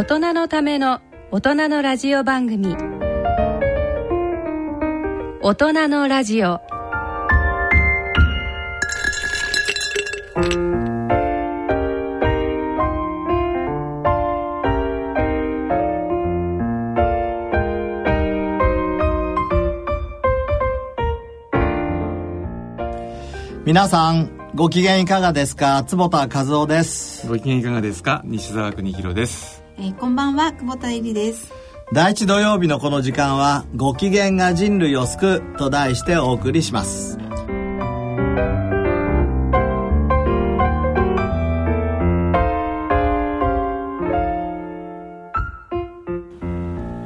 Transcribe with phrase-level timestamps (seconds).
[0.00, 2.74] 大人のための大人のラジオ番組。
[5.42, 6.62] 大人のラジオ。
[23.66, 25.84] 皆さんご機嫌いかがですか？
[25.84, 27.28] 坪田和夫です。
[27.28, 28.22] ご機嫌いかがですか？
[28.24, 31.54] 西澤邦弘です、えーこんばんは久保田恵里です。
[31.94, 37.16] 第一土曜日のこの時間はご機嫌が人類を救うと題してお送りします。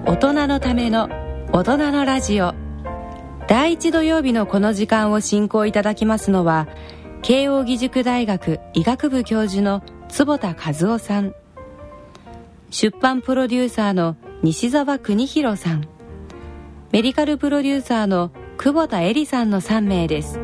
[0.04, 1.08] 大人のための
[1.52, 2.54] 大人のラジオ。
[3.46, 6.66] 第一土曜日のこの時間を進行いただきますのは
[7.22, 11.34] 慶應義塾大学医学部教授の坪田和夫さん
[12.76, 15.86] 出版プロデューサーの西澤邦弘さん。
[16.90, 20.40] メディカルプロデューサーの久保田恵里さんの3名です。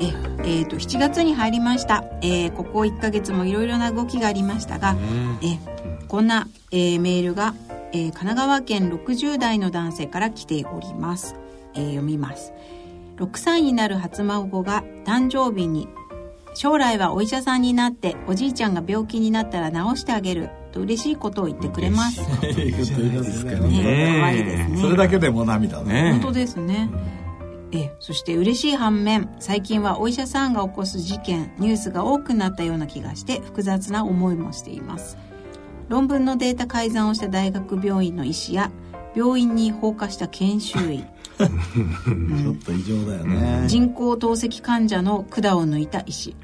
[0.00, 0.06] え
[0.38, 4.96] えーと7月に入りました、えーここ1ヶ月もいろいろな動きがありましたが、
[5.40, 5.56] え
[6.08, 7.54] こんな、えーメールが、
[7.92, 11.36] えー神奈川県60代の男性から来ております、
[11.74, 12.52] えー読みます
[13.16, 15.88] 6歳になる初孫が誕生日に
[16.54, 22.20] 将来はお医者さんになっておじいちゃんが病気になったら治してあげると嬉しいことを言ってくれます。
[22.20, 22.30] ねね
[24.20, 26.90] 可愛いですねそれだけでも涙だね本当ですね、
[27.72, 35.18] えそして嬉しい反面最近はお医者さんが起こす事件ニュースが多くなったような気がして複雑な思いもしています。
[35.88, 38.70] 論文のデータ改ざんをした大学病院の医師や
[39.14, 41.04] 病院に放火した研修医
[41.38, 46.36] ちょっと異常だよね、人工透析患者の管を抜いた医師。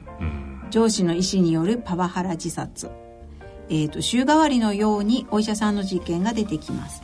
[0.71, 2.91] 上司の医師によるパワハラ自殺、
[3.69, 7.03] えー、と週替わりのようにお医者さんの事件が出てきます。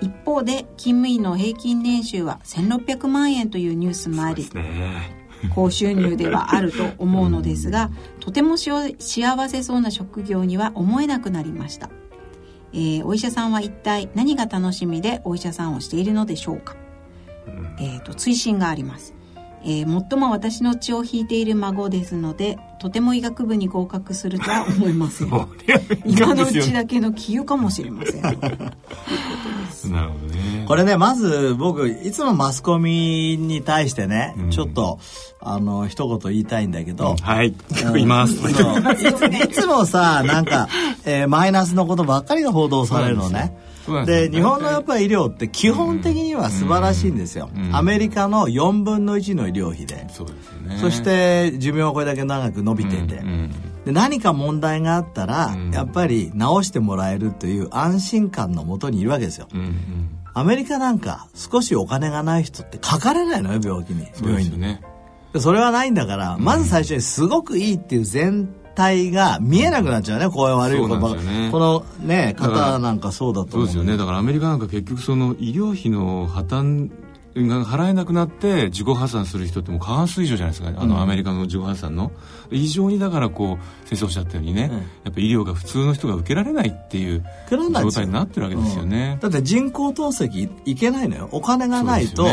[0.00, 5.20] 一方で勤務医の平均年収は1600万円というニュースもありね。
[5.54, 7.90] 高収入ではあると思うのですが
[8.20, 11.88] とても幸せそうな職業には思えなくなりました、
[12.72, 16.76] えーお医者さんは一体何が楽しみでお医者さんをしているのでしょうか、
[17.78, 19.14] えーと追伸があります、
[19.64, 25.28] えー最も私の血を引いている孫ですのでとても医学部に合格するとは思いません。
[26.06, 28.22] 今のうちだけの杞憂かもしれません。
[29.92, 30.64] なるほどね。
[30.66, 34.50] これねまず僕いつもマスコミに対してね、うん。
[34.50, 34.98] ちょっと
[35.42, 37.54] あの一言言いたいんだけど、はい。
[37.98, 38.34] います。
[38.34, 40.68] いついつもさなんか、
[41.04, 43.54] えーマイナスのことばっかりが報道されるのね
[44.06, 50.78] で日本のやっぱり医療って基本的には素晴らしいんですよ、うんアメリカの4分の1の医療費で、そうですよね。
[50.78, 53.50] そして寿命はこれだけ長く伸びてて、うんうん
[53.84, 55.70] で何か問題があったら、うん。
[55.70, 59.48] やっぱり治してもらえるという安心感のもとにいるわけですよ。
[59.54, 60.18] うんうん。
[60.34, 64.06] アメリカなんか少しお金がない人ってかかれないのよ病気に。
[64.12, 64.82] そう病院にですよね。
[65.32, 71.48] でそれはないんだから、まず最初にすごくいいっていう全体が見えなくなっちゃうねこういう悪いことそうなんですよね。
[71.50, 73.50] このね方なんかそうだと思う。
[73.52, 73.96] そうですよね。
[73.96, 76.90] だからアメリカなんか結局その医療費の破綻
[77.32, 82.10] が払えなくなって自己破産する人ってもう過半数以上じゃないですか、あのアメリカの自己破産の。
[82.50, 84.78] 異常にだからこう先生おっしゃったようにね、うん。
[84.78, 91.28] やっぱ医療が普通の人が受けられないっていう状態になってるわけですよね、だって人工透析いけないのよ。
[91.30, 92.26] お金がないと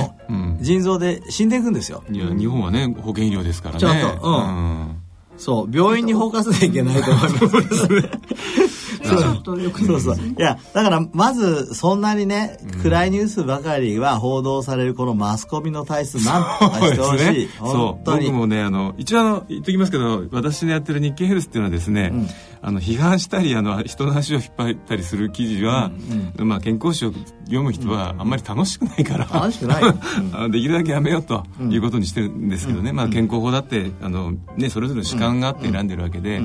[0.61, 2.03] 腎臓で死んでいくんですよ。
[2.09, 3.79] いや日本はね保険医療ですからね。
[3.79, 5.03] ちょっとうん
[5.37, 9.99] そう病院に放火しなきゃいけないと思いますそれちょっとよくそう。
[10.01, 10.17] そう。
[10.17, 17.49] いや、だから、まず、そんなにね、暗いニュースばかりは報道されるこのマスコミの体質なんとかしてほしい。
[17.57, 18.25] そう本当に。
[18.27, 22.27] 僕もねあの一応あの言っときますけど私のやってる日経ヘルスっていうのはですね、うん
[22.61, 25.91] あの批判したりあの人の足を引っ張ったりする記事は、
[26.37, 27.13] まあ、健康誌を
[27.45, 29.95] 読む人はあんまり楽しくないから、楽しくないよ。
[30.33, 36.41] あのできるだけやめようということにしてるんですけどね、まあ、健康法だってあの、ね、それぞれの主観があって選んでるわけで、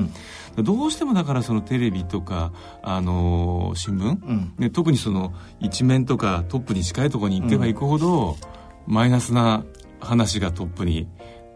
[0.57, 2.51] どうしてもだからそのテレビとか、
[2.83, 8.37] あのー新聞、んね、特にその一面とかトップに近いところに行けば行くほど、
[8.85, 9.63] マイナスな
[9.99, 11.07] 話がトップに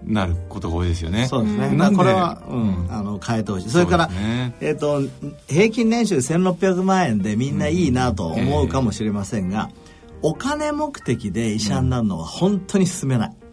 [0.04, 1.28] なることが多いですよね。
[1.28, 1.60] そうですね。
[1.60, 1.78] なんで？
[1.78, 3.70] まあこれは、うん、あの、変えてほしい。
[3.70, 5.02] それから、ねえっ、と、
[5.48, 9.70] 平均年収1600万円でみんないいなと思うかもしれませんが、
[10.22, 13.30] お金目的で医者になるのは本当に進めない。
[13.42, 13.47] うん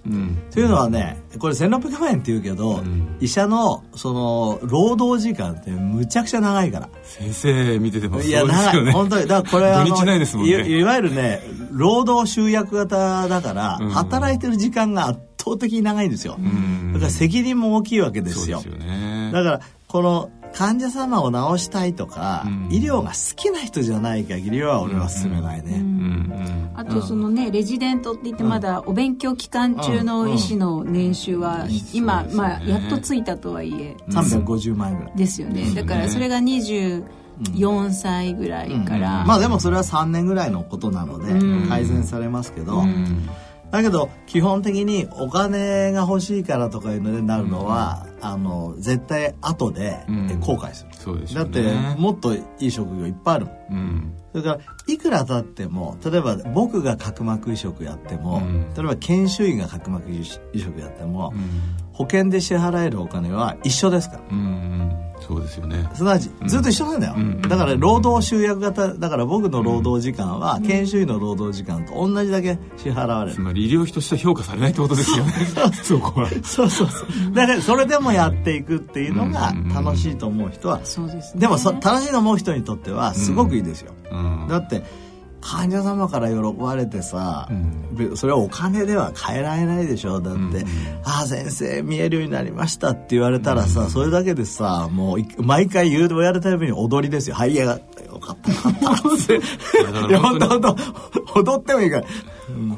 [0.51, 6.89] というのはねこれ1600万円って言うけど、ん医者のその労働時間ってむちゃくちゃ長いから。
[7.03, 8.93] 先生見ててもそういや長いですよね。
[8.93, 11.41] 本当にだからこれ はねいいわゆるね
[11.71, 16.37] 労働集約型だから、うん働いてる時間が圧倒的に長いんですよ。
[16.39, 18.61] うんだから責任も大きいわけですよ。
[18.61, 22.69] そうですよねだから、この患者様を治したいとか、うん。
[22.71, 25.79] 医療が好きな人じゃない限りは俺は進めないね。
[25.79, 25.83] うん。
[25.83, 26.71] うん。
[26.75, 35.17] あとそのね、レジデントって言ってまだお勉強期間中の医師の年収は今、まあやっとついたとはいえ、350万円ぐらい。
[35.17, 35.75] ですよね。
[35.75, 41.69] だからそれが24歳ぐらいから、まあでもそれは3年ぐらいのことなのでうん。
[41.69, 43.29] 改善されますけど、うん
[43.75, 50.41] だけど基本的にお金が欲しいからとかいうのでなるのは、あの絶対後でうん。
[50.41, 51.61] 後悔する、そうですだって
[51.99, 53.57] もっといい職業いっぱいあるもん。
[53.71, 54.15] うん。
[54.33, 58.73] それからいくら経っても例えば僕が角膜移植やっても、うん。
[58.75, 61.51] 例えば研修医が角膜移植やっても、うん。
[61.93, 64.23] 保険で支払えるお金は一緒ですから。
[64.31, 64.74] うんうん
[65.27, 65.89] そうですよね。
[65.95, 67.41] すなわちずっと一緒なんだよ、うん。
[67.41, 68.95] だから労働集約型。
[68.95, 73.37] だから僕の労働時間は研修医の労働時間と同じだけ支払われる。
[73.37, 75.33] つまり医療費としては評価されないってことですよね。
[75.83, 76.29] そこは。
[76.43, 77.33] そうそうそう。
[77.33, 79.69] だからそれでもやっていくっていうのがうん。
[79.69, 81.41] 楽しいと思う人はそうですね。
[81.41, 84.47] でもそ楽しいと思う人にとってはすごくいいですよ、うん。
[84.49, 84.83] だって
[85.45, 87.95] 患者様から喜ばれてさ、うん。
[87.95, 90.21] べそれはお金では変えられないでしょ。
[90.21, 90.65] だって「うん
[91.05, 102.03] ああ先生見えるようになりました」って言われたらさ、それだけでさもうい毎回言うやるたびに踊りですよ「はいやがったよかったよかった」って本本当本当踊ってもいいから。
[102.03, 102.09] こ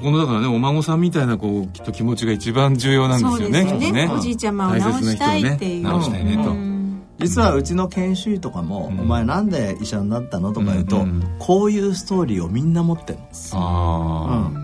[0.02, 3.84] このだからねお孫さんみたいなこうきっと気持ちが一番重要なんですよねそうですよね。
[3.84, 4.10] きっとね。
[4.12, 5.84] おじいちゃまを治したいっていう。
[5.84, 6.75] ね治したいねと、うん
[7.18, 9.00] 実はうちの研修医とかも「うん。
[9.00, 13.18] お前なんで医者になったの?」とか言うと、うんうんこういうストーリーをみんな持ってる
[13.52, 14.58] ああ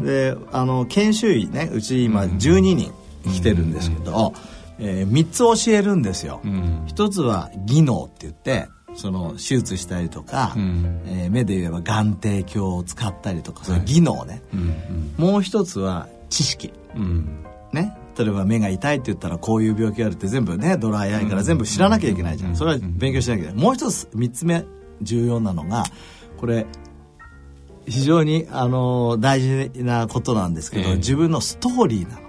[0.00, 2.92] のであの研修医ねうち今12人
[3.32, 4.32] 来てるんですけど、
[4.80, 6.82] え3つ教えるんですよ、うん。
[6.86, 11.00] 一つは技能って言ってその手術したりとか、うん。
[11.06, 13.78] えー目で言えば眼底鏡を使ったりとかそうい。
[13.78, 15.24] う技能ね、うん。
[15.24, 17.28] もう一つは知識うん。
[17.72, 23.62] ね例えば目が痛いって言ったらこういう病気があるって全部ねドライアイから全部知らなきゃいけないじゃん、それは勉強しなきゃいけない。
[23.62, 24.64] もう一つ三つ目
[25.00, 25.84] 重要なのが
[26.38, 26.66] これ
[27.86, 30.96] 非常にあの大事なことなんですけど、ええ。
[30.96, 32.20] 自分のストーリーな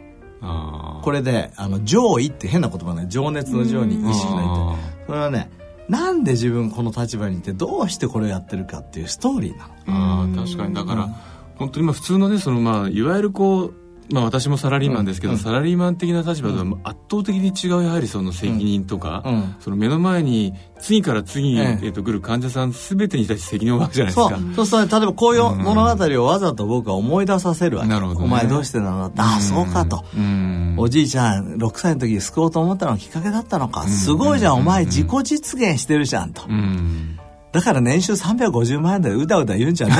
[0.41, 1.01] の。
[1.03, 3.05] これであの上位って変な言葉ね。
[3.07, 5.49] 情熱の情に意識の意ってそれはね
[5.87, 9.73] なんで自分この立場にいてどうしてこれをやってるかっていうストーリーなの。
[9.87, 10.73] ああ確かに。
[10.73, 11.09] だから
[11.55, 13.73] 本当にまあ普通のねそのまあいわゆるこう
[14.13, 19.55] まあ私もサラリーマンですけど、サラリーマン的な立場とは圧倒的に違うやはりその責任とか、うん。
[19.59, 21.85] その目の前に次から次に、ええ。
[21.87, 24.29] えっと来る患者さん全てに対して責任を負うじゃないですそう。
[24.29, 24.37] か。
[24.55, 27.89] そうするとね例えばこういう物語をわざと僕は思い出させるわけ。
[27.89, 28.25] なるほどね。
[28.25, 30.05] お前どうしてなのああそうかと。
[30.15, 30.75] うん。
[30.77, 33.87] おじいちゃん6歳の時に救おうと思ったのがきっかけだったのか。
[33.87, 34.59] すごいじゃん。
[34.59, 36.43] お前自己実現してるじゃんと。
[36.47, 37.19] うん
[37.53, 39.93] だから年収350万円でうだうだ言うんじゃね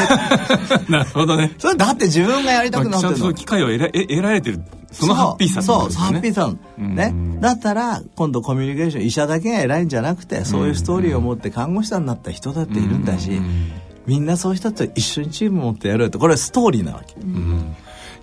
[0.89, 1.53] え なるほどね。
[1.59, 3.33] それだって自分がやりたくなってるの。
[3.33, 4.59] 機会を得ら得得られてる
[4.91, 6.95] そのハッピーさってこそうそうハッピーさうん。
[6.95, 7.13] ね。
[7.39, 13.71] だったら今度コミュニケーション医者だけが偉いんじゃなくてそういうストーリーを持って看護師さんになった人だっているんだしうん。
[14.07, 17.13] みんなそういう人と一緒にチーム持ってやるってこれはストーリーなわけ。
[17.21, 17.75] うん。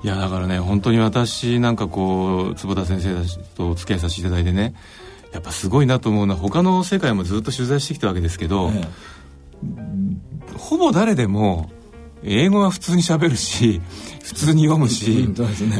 [0.02, 4.74] いやだからね本当に私なんかこう坪田先生たちとお付き合いさせていただいてね
[5.32, 8.84] やっぱすごいなと思うのは他の世界もずっと取材してきたわけですけど、え
[10.56, 11.70] ほぼ誰でも
[12.22, 13.80] 英語は普通に喋るし
[14.22, 15.26] 普通に読むし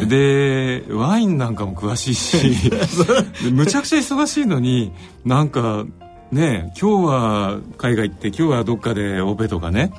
[0.06, 2.70] でワインなんかも詳しいし
[3.44, 4.92] でむちゃくちゃ忙しいのに
[5.24, 5.84] なんか
[6.32, 9.92] ね今日は海外行って今日はどっかでオペとかね、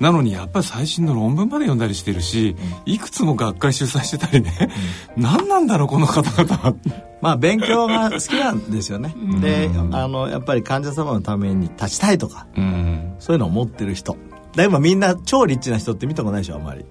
[0.00, 4.70] なのにやっぱり最新の論文まで読んだりしてるし、いくつも学会主催してたりね、
[5.16, 6.56] 何なんだろうこの方々。
[6.56, 6.74] は
[7.20, 9.14] まあ勉強が好きなんですよね。
[9.40, 13.14] であのやっぱり患者様のために立ちたいとかうん。
[13.18, 14.16] そういうのを持ってる人。
[14.54, 16.84] でもみんな超リッチな人って見たことないでしょあんまり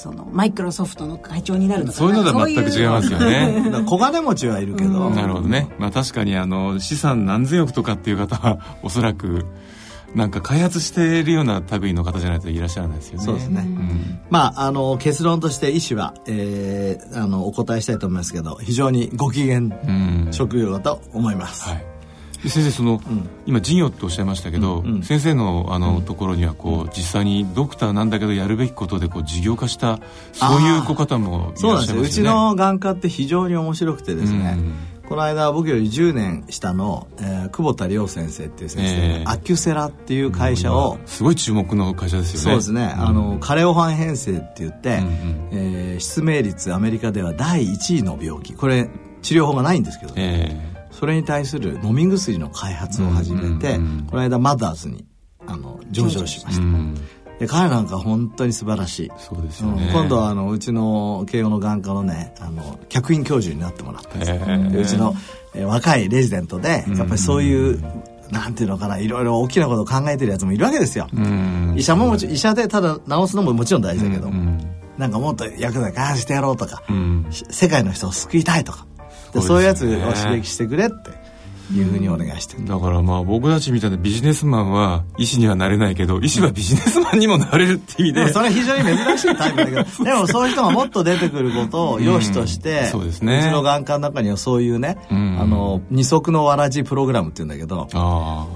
[0.00, 5.68] そのマイクロソフトの会長になるとかそういうのとは全く違いますよね 小金持ちはいるけど、なるほどね。
[5.78, 9.44] まあ確かにあの資産何千億とかっていう方は おそらく
[10.14, 13.24] なんか開発しているような類の方じゃないといらっしゃらないですよね。
[13.26, 20.28] そうですねんまあ、あの結論として医師は、えーあのお答えしたいと思いますけど非常にご機嫌うん。
[20.30, 21.89] 職業だと思います、はい。
[22.42, 23.00] で先生その、
[23.46, 25.02] 今事業っておっしゃいましたけど、うんうん。
[25.02, 30.00] 先生のあの、ところにはこう実際にドクターなんだけどやるべきことでこう事業化した
[30.32, 32.24] そういうご方もいそうなんですようちらっしゃいますよ。
[32.24, 32.30] ね。
[32.30, 34.74] の眼科って非常に面白くてですね、うん。
[35.10, 39.24] この間僕より10年下の、えー久保田亮先生っていう先生が、ええ。
[39.26, 42.44] アキュセラっていう会社を、すごい注目の会社ですよね。
[42.44, 48.54] そうですね、あのカレオファン編成って言って、うんうんえー失明率アメリカでは第1位の病気。
[48.54, 48.88] これ
[49.22, 50.56] 治療法がないんですけど、え
[50.90, 53.78] それに対する飲み薬の開発を始めて、
[54.10, 55.04] この間マザーズに
[55.46, 59.12] あの上場しました、で彼なんか本当に素晴らしい。
[59.18, 59.92] そうですよね、うん。
[59.92, 64.32] 今度はあのうちの慶応の眼科のねあの客員教授になってもらってです。
[64.32, 64.70] ねへー。
[64.70, 65.14] でうちの、
[65.54, 66.96] えー若いレジデントでうん。
[66.96, 67.82] やっぱりそういう、
[68.30, 71.74] なんていうのかないろいろ大きなことを考えてるやつもいるわけですよ、うん。
[71.76, 74.58] 医者ももち医者でただ治すのももちろん大事だけど、うん
[74.98, 77.26] なんかもっと薬剤開発してやろうとか、うん。
[77.30, 78.89] し世界の人を救いたいとかで
[79.34, 81.10] そそうういうやつを刺激してくれって
[81.72, 93.42] いうふうにお願いしてる、だからまあ僕たちみたいなビジネスマンは医師にはなれないけど医師はビジネスマンにもなれるって意味でそれは非常に珍しいタイプだけど でもそういう人がもっと出てくることを良しとして、うんそうですね。
[93.44, 95.38] ちの眼科の中にはそういうね、うん。
[95.40, 97.88] あの二足のわらじプログラムって言うんだけど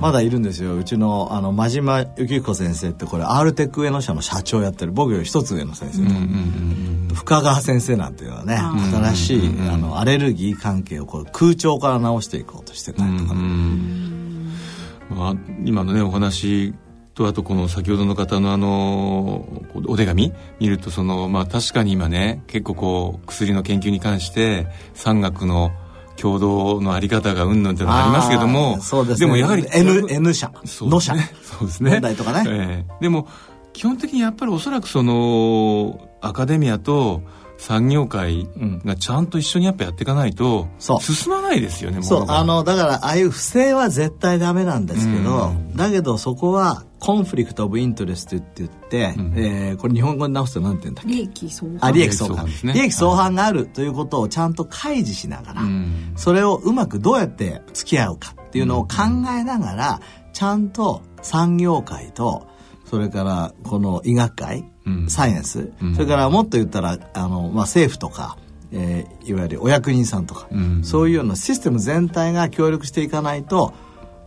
[0.01, 0.77] まだいるんですよ。
[0.77, 8.57] うちのあの真島幸彦先生ってこれ R テック上野社の社長やってる僕より一つ上の先生、うんうんうん深川先生なんていうのはね
[9.15, 13.41] 新しいあのアレルギー関係をこう空調から治していこうとしてたりとかね、
[15.11, 15.35] まあ、
[15.65, 16.75] 今のねお話
[17.15, 19.47] とあとこの先ほどの方のあの
[19.87, 20.33] お手紙？
[20.59, 25.71] 見るとそのまあ確かに今ね結構こう薬の研究に関して産学の
[26.17, 29.27] 共同のあり方がうんぬんっていうのがありますけどもそうですね。
[29.27, 31.15] もやはり N, N 社の社。
[31.43, 31.93] そうですね。
[31.93, 32.45] 問題とかね。
[32.49, 33.03] ええ。
[33.03, 33.29] でも
[33.73, 37.23] 基本的にやっぱりおそらくそのアカデミアと
[37.65, 38.47] 産業界
[38.85, 41.01] がちゃんと一緒にやっぱやっていかないとそう。
[41.01, 42.39] 進まないですよねそう物が。
[42.39, 45.75] あのだからああいう不正は絶対ダメなんですけど、うん。
[45.75, 49.33] だけどそこはコンフリクト・オブ・イントレストって言って、うん。
[49.37, 51.11] えーこれ日本語に直すと何て言うんだっけ？
[51.11, 52.45] 利益相あ利益相反。
[52.45, 52.73] 利益相反ですね。
[52.75, 56.13] 利益相反があるということをちゃんと開示しながら、うん。
[56.17, 58.97] それをうまくどうやって付き合うかっていうのを考
[59.39, 60.01] えながら、
[60.35, 62.47] ちゃんと産業界と
[62.85, 64.74] それからこの医学界、うん
[65.09, 65.95] サイエンス、うん。
[65.95, 68.37] それからもっと言ったらあの、まあ、政府とか、
[68.73, 70.85] えーいわゆるお役人さんとか、うん。
[70.85, 73.73] そういうようなシステム全体が協力していかないと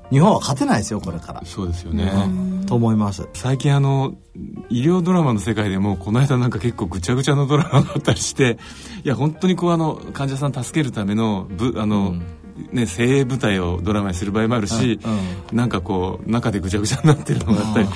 [0.09, 2.65] 日本は勝てないですよこれから、そうですよね、うん。
[2.65, 3.27] と思います。
[3.33, 4.15] 最近あの
[4.69, 8.57] 医療ドラマの世界でもこの間なんか結構ぐちゃぐちゃのドラマがあったりして
[9.03, 12.15] いや本当にこうあの患者さん助けるためのぶあの、
[12.71, 14.99] ね、精鋭部隊をドラマにする場合もあるし、
[15.51, 17.87] なんかこう中でぐちゃぐちゃになってるのがあったり、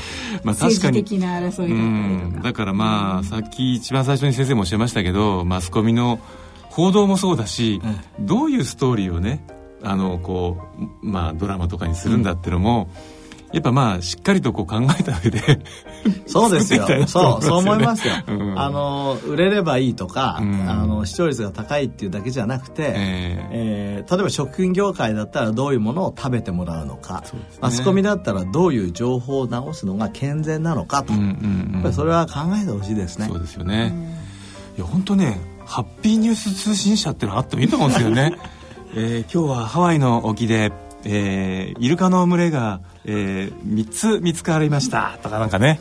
[0.44, 1.02] まあ確かに。
[1.02, 2.44] 政治的な争いだか。
[2.44, 6.20] だからまあさっき一番最初に先生もおっしゃいましたけどマスコミの
[6.70, 7.82] 報道もそうだし、
[8.20, 9.46] どういうストーリーをね
[9.84, 10.58] あのこ
[11.02, 12.90] う、まあ、ドラマとかにするんだっていうのも、
[13.54, 15.60] やっぱまあしっかりとこう考えた上で
[16.26, 16.82] そうですよ。
[16.88, 18.60] 作っていきたいなとそうそう思いますよ、うん。
[18.60, 20.70] あの売れればいいとか、うん。
[20.70, 24.06] あの視聴率が高いっていうだけじゃなくて、ええ。
[24.08, 27.40] ー例えば食品業界だったらどういうものを食べてもらうのか、ね。
[27.62, 31.34] マスコミだったらどういう情報を直すのが健全なのかと、うんうんや
[31.74, 31.80] うん。
[31.80, 33.28] っぱりそれは考えてほしいですね。
[33.28, 33.94] そうですよね、
[34.78, 38.36] いや本当ねハッピーニュース通信社ってのあってもいいと思うんですよね、
[38.96, 40.72] えー今日はハワイの沖で、
[41.06, 45.18] えーイルカの群れが、え3つ見つかりました。
[45.24, 45.80] とかなんかね。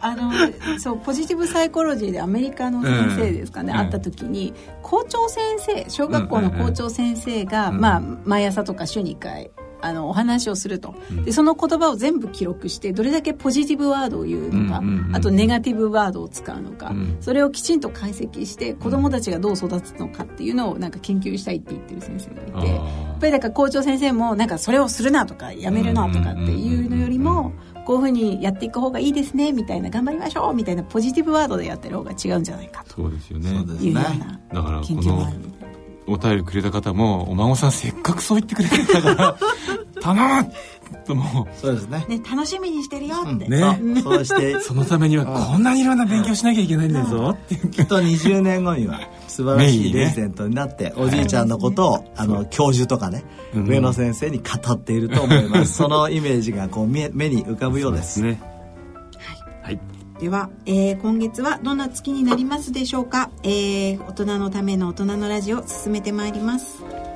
[0.00, 0.32] あの
[0.78, 3.78] そうポジティブサイコロジーでアメリカの先生ですかね、うん。
[3.78, 7.80] 会った時に校長先生小学校の校長先生が、うん。
[7.80, 11.24] まあ、毎朝とか週2回あのお話をすると、うん。
[11.24, 17.16] でその言葉を全部記録してどれだけポジティブワードを言うのか、うんうんうんあとネガティブワードを使うのか、うん。
[17.20, 22.96] それをきちんと解析して子どもたちがどう育つのかっていうのをなんか研究したいって言ってる先生がいて。
[23.16, 27.52] やっぱりだから校長先生もなんかそれをするなとかやめるなとかっていうのよりも
[27.86, 33.50] こういうふうにやっていく方がいいですねみたいな頑張りましょうみたいなポジティブワードでやってる方が違うんじゃないかそうですよね。
[33.50, 35.38] いうようねなだからこ研究もある。
[35.38, 35.55] の
[36.06, 39.36] お便りくれた方もお孫さんせっかくそう言ってくれてんだから
[40.00, 40.52] 頼む
[41.06, 42.04] ともそうですね。
[42.08, 43.58] ね、楽しみにしてるよって、ね。
[44.02, 44.54] そうそうして。
[44.54, 47.70] うそのためにはこんなにいろんな勉強しなきゃいけないんだぞっていう。
[47.70, 53.66] きっと20年後には素晴らしいレジデントになって、おじいちゃんのことを、あの教授とかね、うん。
[53.66, 55.74] 上野先生に語っていると思います。
[55.78, 58.20] そのイメージがこう目目に浮かぶようです。
[58.20, 58.55] ねはい
[60.18, 67.15] では、えー今月はどんな月になりますでしょうか、えー大人のための大人のラジオ進めてまいります。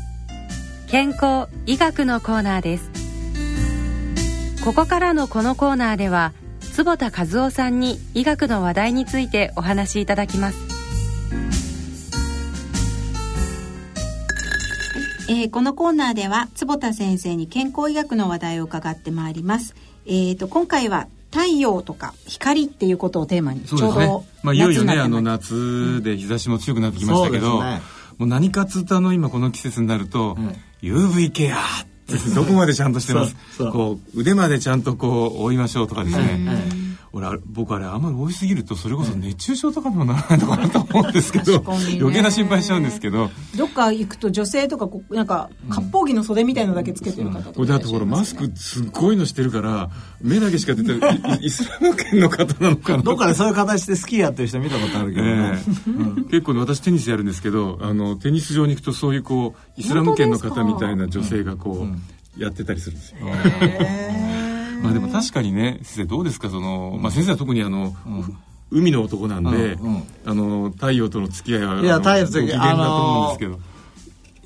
[0.91, 2.91] 健康医学のコーナーです。
[4.61, 10.57] ここからのこのコーナーでは坪田和夫さんに医学の話題についてお話しいただきます。
[15.29, 19.75] えーこのコーナーでは坪田先生に健康医学の話題を伺ってまいります。
[20.05, 24.25] えー、と今回は太陽とか光っていうことをテーマにちょうど。
[24.43, 27.81] まあ、いよいよね、あの夏夏で日差しも強くなってきましたけど、そうですね。
[28.17, 31.57] もう何かっつうとあの今この季節になると、ん UV ケア
[32.35, 33.35] どこまでちゃんとしてます？
[33.71, 36.69] こう腕までちゃんとこう覆いましょうとかですね、え
[37.13, 43.29] 俺僕あれあんまり多いすぎるとそれこそ熱中症とかにもならないのかなと思うんですけど、余計な心配しちゃうんですけど。
[43.57, 49.89] どっか行くと女性とかこうなんか割烹着の袖みたいのだけつけてる方とかこれだってほらマスクすっごいのしてるから
[50.21, 55.25] 目だけしか出てない イイスラム圏の方なのかなどっかでそういう形でスキーやってる人見たことあるけど
[56.29, 61.87] 結構ね私テニスやるんですけどあのテニス場に行くとそういうこうイスラム圏の方みたいな女性がこ
[62.37, 63.19] う、やってたりするんですよ。
[64.81, 66.49] まあでも確かにね先生どうですか？
[66.49, 67.95] その、まあ、先生は特にあの、
[68.71, 70.03] 海の男なんで、うんうん。
[70.25, 73.59] あの太陽との付き合いはいや太陽と付き合いだと思うんですけど、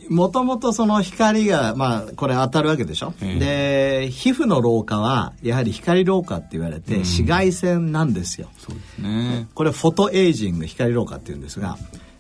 [0.10, 8.50] もともとその光が、まあ、これ当たるわけでしょ、えで皮膚の老化はやはり光老化って言われて、紫外線なんですよ。
[8.58, 9.48] そうですね。
[9.56, 11.78] これフォトエイジング光老化っていうんですが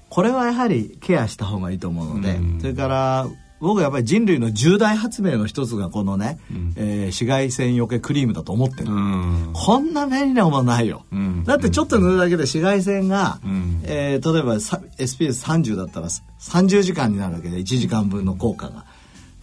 [0.10, 2.62] これはやはりケアした方がいいと思うので、うん。
[2.62, 3.28] それから
[3.65, 6.39] 僕はやっぱり人類の重大発明の一つがこのね、
[6.75, 9.51] えー紫外線よけクリームだと思ってる、うん。
[9.54, 11.43] こんな便利なものないよ、うん。
[11.43, 13.82] だってちょっと塗るだけで紫外線が、うん。
[13.84, 18.86] えー例えばさ SPS30 だったら30時間になるわけで1時間分の効果が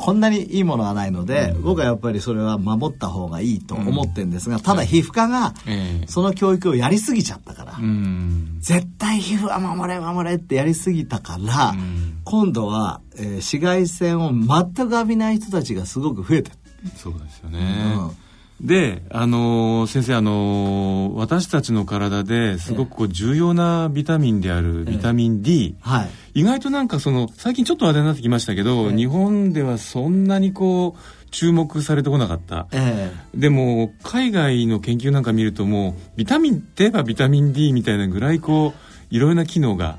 [0.03, 6.07] こんなにいいものはないので、僕はやっぱりそれは守った方がいいと思ってるんですが、ただ皮膚科がええ。
[6.09, 8.57] その教育をやりすぎちゃったから、うん。
[8.59, 12.21] 絶対皮膚は守れ守れってやりすぎたから、ん。
[12.25, 16.57] 今度は、えー紫外線を全く浴びない人たちがすごく増えてる。
[16.97, 17.95] そうですよね、
[18.63, 26.11] であのー先生あのー私たちの体ですごくこう重要なビタミンであるビタミン D、はい。
[26.35, 32.69] 意外となんかその最近ちょっと話題になってきましたけど、日本ではそんなにこう注目されてこなかった。
[32.73, 39.99] えでも海外の研究なんか見るともうビタミンって言えばビタミン D みたいなぐらいこういろいろな機能が。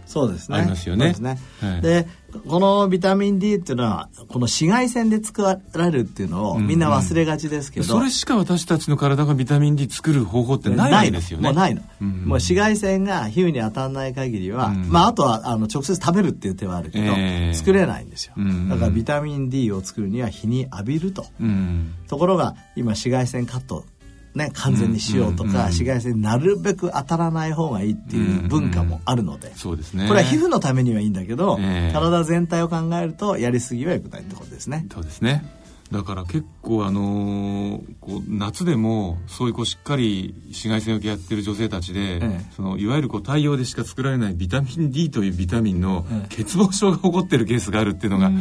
[0.58, 1.14] ありますよね。
[1.14, 1.40] そうですね。
[1.62, 1.82] はい。
[1.82, 2.08] で、
[2.48, 11.46] このビタミン D っていうのは、この紫外線で作られるっていうのをうんみんな忘れがちですけど、それしか私たちの体がビタミン D 作る方法ってないわけですよね。
[11.46, 11.82] もうないの。
[12.02, 17.54] うんもう紫外線が皮膚に当たらない限りは、うんまああとはあの直接食べるっていう手はあるけど、ええ。
[17.54, 18.34] 作れないんですよ。
[18.38, 21.26] うんだからビタミン D を作るには日に浴びると。
[21.40, 21.94] うん。
[22.08, 23.86] ところが今紫外線カット
[24.36, 30.08] ね完全にしようとか、うんうんうん紫外線なるべく当たらない方がいいっていう文化もあるので、そうですね。
[30.08, 31.94] これは皮膚のためにはいいんだけど、ええ。
[31.94, 34.86] 体全体を考えるとやりすぎは良くないってことですね。
[34.92, 35.44] そうですね
[35.94, 42.42] だから結構あのーこう夏でもそういうこうしっかり紫外線をやってる女性たちで、ええ。
[42.56, 46.44] そのいわゆるこう太陽でしか作られないビタミン D というビタミンのええ。
[46.44, 48.32] 欠乏症が起こってるケースがあるっていうのが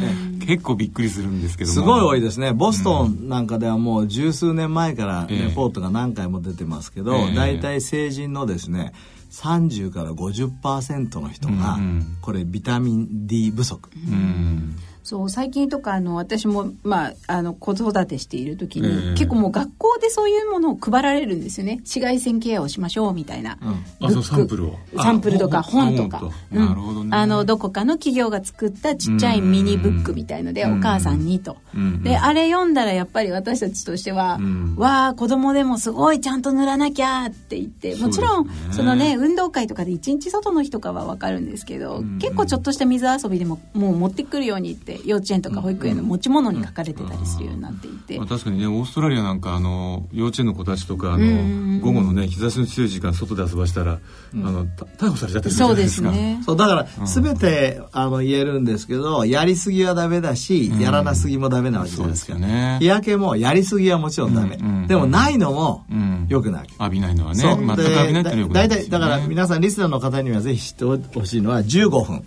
[0.45, 1.73] 結構びっくりするんですけども。
[1.73, 2.53] すごい多いですね。
[2.53, 5.43] ボストンなんかではもう十数年前からええ。
[5.43, 7.35] レポートが何回も出てますけど、ええ。
[7.35, 8.93] 大体成人のですね、
[9.31, 11.77] 30から50%の人が
[12.21, 13.89] これビタミン D 不足。
[13.95, 14.75] うん
[15.13, 21.75] そう最近とかあの私も、まあ、あの子育てしている時に、ええ結構もう学校でそういうものを配られるんですよね。
[21.81, 23.59] 紫外線ケアをしましょうみたいな、
[24.01, 24.79] あそうサンプルを。
[24.97, 26.23] サンプルとかあ本とか。
[26.49, 27.15] なるほどね。
[27.15, 30.79] あのどこかの企業が作ったちっちゃいミニブックみたいのでうん。
[30.79, 34.75] お母さんにと、うんであれ読んだらやっぱり私たちとしては、うん。
[34.77, 56.11] わあ子供でもすごいちゃんと塗らなきゃって言ってもちろんそねそのね運動会とかで一日外の日とかは分かるんですけど、結構ちょっとした水遊びでももう持ってくるようにって幼稚園とか保育園の持ち物に書かれてたりするようになっていて、まあ、確かにねオーストラリアなんかあの幼稚園の子たちとかあの、午後のね日差しの強い時間外で遊ばしたら、あのた逮捕されちゃったりするじゃそうでないですか。
[56.11, 56.41] すね。
[56.45, 62.33] そう、だから、全て、あの、言えるんですけど、やりすぎはダメだし、やらなすぎもダメなわけじゃないですか。
[62.33, 62.77] そうですよね。
[62.79, 64.55] 日焼けも、やりすぎはもちろんダメ。
[64.55, 66.67] うんうんでも、ないのもうん、良くない。
[66.79, 67.57] 浴びないのはねそう。
[67.57, 68.89] 全く浴びないっていうのはよくなだいですよね。
[68.91, 72.23] だから皆さん、リスナーの方にはぜひ知ってほしいのは、15分。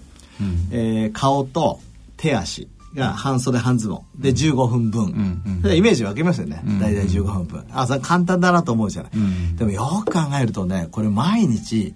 [0.70, 1.80] えー顔と
[2.16, 4.20] 手足が半袖半ズボン。
[4.20, 5.04] で、15分分。
[5.06, 6.62] んうんイメージ分けますよね。
[6.80, 7.64] 大体15分分。
[7.72, 9.16] あ、それ簡単だなと思うじゃない。
[9.16, 11.94] んでもよく考えるとね、これ毎日、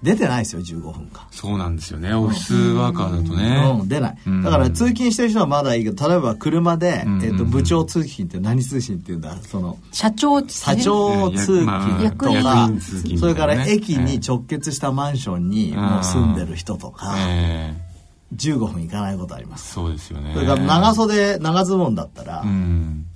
[0.00, 1.26] 出てないですよ、15分間。
[1.32, 4.42] そうなんですよねオフィスワーカーだとね、うん、出ないうん。
[4.44, 9.36] だから通勤してる人はまだいいけど、例えば車で、んえっと、部長通勤って何通勤っていうんだ？
[9.42, 12.80] その、社長社長通まあ勤と役かね、
[13.18, 17.87] それから駅に直結したマンションにもう住んでる人とか、ええ
[18.34, 19.72] 15分行かないことあります。
[19.72, 20.32] そうですよね。
[20.34, 23.06] それから長袖、長ズボンだったらう、ん。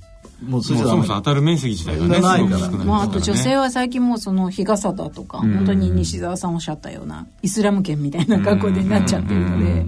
[0.43, 2.69] もうもうそもそも当たる面積自体がねないから。
[2.69, 2.85] ね。
[2.85, 9.87] まあ、あと女性は最近もうその日傘だとか、本当に西澤さんおっしゃったようなイスラム圏みたいな格好でなっちゃってるので、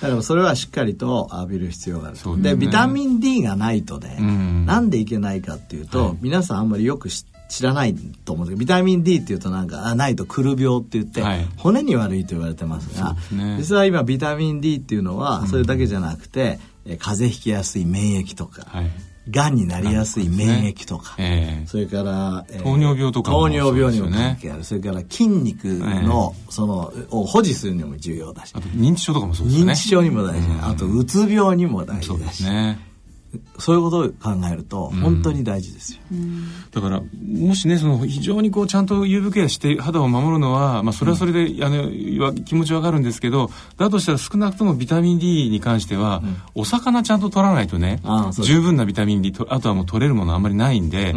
[0.00, 2.16] だからそれはしっかりと浴びる必要がある。
[2.16, 4.66] で、そうでビタミン D がないとね、ん。
[4.66, 11.46] なんでいけないかっていうと、皆さんあんまりよく知知らないと思うんですけど、ビタミン D っていうとなんか、あないとくる病って言って、はい。
[11.56, 13.56] 骨に悪いと言われてますが、ね。
[13.58, 18.90] 実は今ビタミン D っていうのは、それだけじゃなくて、え風邪ひきやすい免疫とか、はい。
[19.30, 21.66] がんになりやすい免疫とか、ええ。
[21.66, 24.64] それから、えー糖尿病とかも糖尿病にも関係ある。
[24.64, 28.52] それから筋肉の、その、を保持するにも重要だし。
[28.54, 29.72] あ、と認知症とかもそうですよね。
[29.72, 32.87] 認知症にも大事、あとうつ病にも大そうで事だし、すね
[33.58, 36.00] そういうことを考えると本当に大事ですよ。
[36.70, 46.22] だからもしねその非常にこうちゃんと UV ケアして肌を守るのは、まあ、それはそれで、あのわ気持ちわかるんですけどだとしたら少なくともビタミン D に関しては、
[46.54, 48.00] お魚ちゃんと取らないとね
[48.42, 51.14] 十分なビタミン D とあとはもう取れるものあんまりないんで、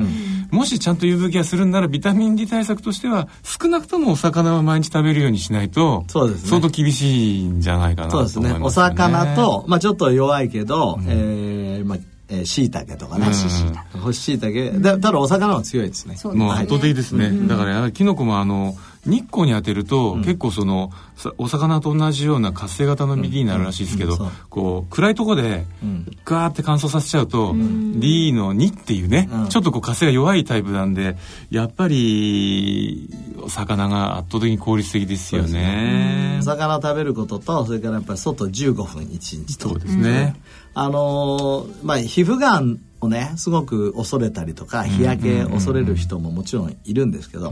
[0.52, 8.52] もしちゃんと UV ケアするんならビタミン D 対策としては少なくともお魚は毎日食べるようにしないとそうですね相当厳しいんじゃないかなとそうですね。
[8.52, 8.96] お思いますよね。
[8.96, 11.98] 魚と、まあちょっと弱いけど、えー、まあ、
[12.32, 13.28] えー、椎茸とかね。
[13.28, 14.00] うん。
[14.00, 14.80] 干し椎茸。
[14.80, 16.16] だただお魚は強いですね。
[16.34, 24.18] もう圧倒的ですね、だからやはりキノコもあの日光に当てると、結構そのさお魚と同じような活性型の BD になるらしいですけど、うん。
[24.18, 24.30] そう。
[24.50, 26.06] こう暗いとこでん。
[26.24, 29.50] ガーって乾燥させちゃうと、D の2っていうね、うん。
[29.50, 31.18] ちょっとこう活性が弱いタイプなんで
[31.50, 33.10] やっぱり
[33.44, 36.38] お魚が圧倒的に効率的ですよね。
[36.40, 39.70] お魚食べることと、それからやっぱり外15分1日と。
[39.70, 40.36] そうですね、
[40.74, 47.52] あのーまあ、皮膚がんをね、すごく恐れたりとか、日焼け恐れる人ももちろんいるんですけど、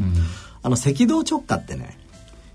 [0.61, 1.97] あの、赤道直下ってね、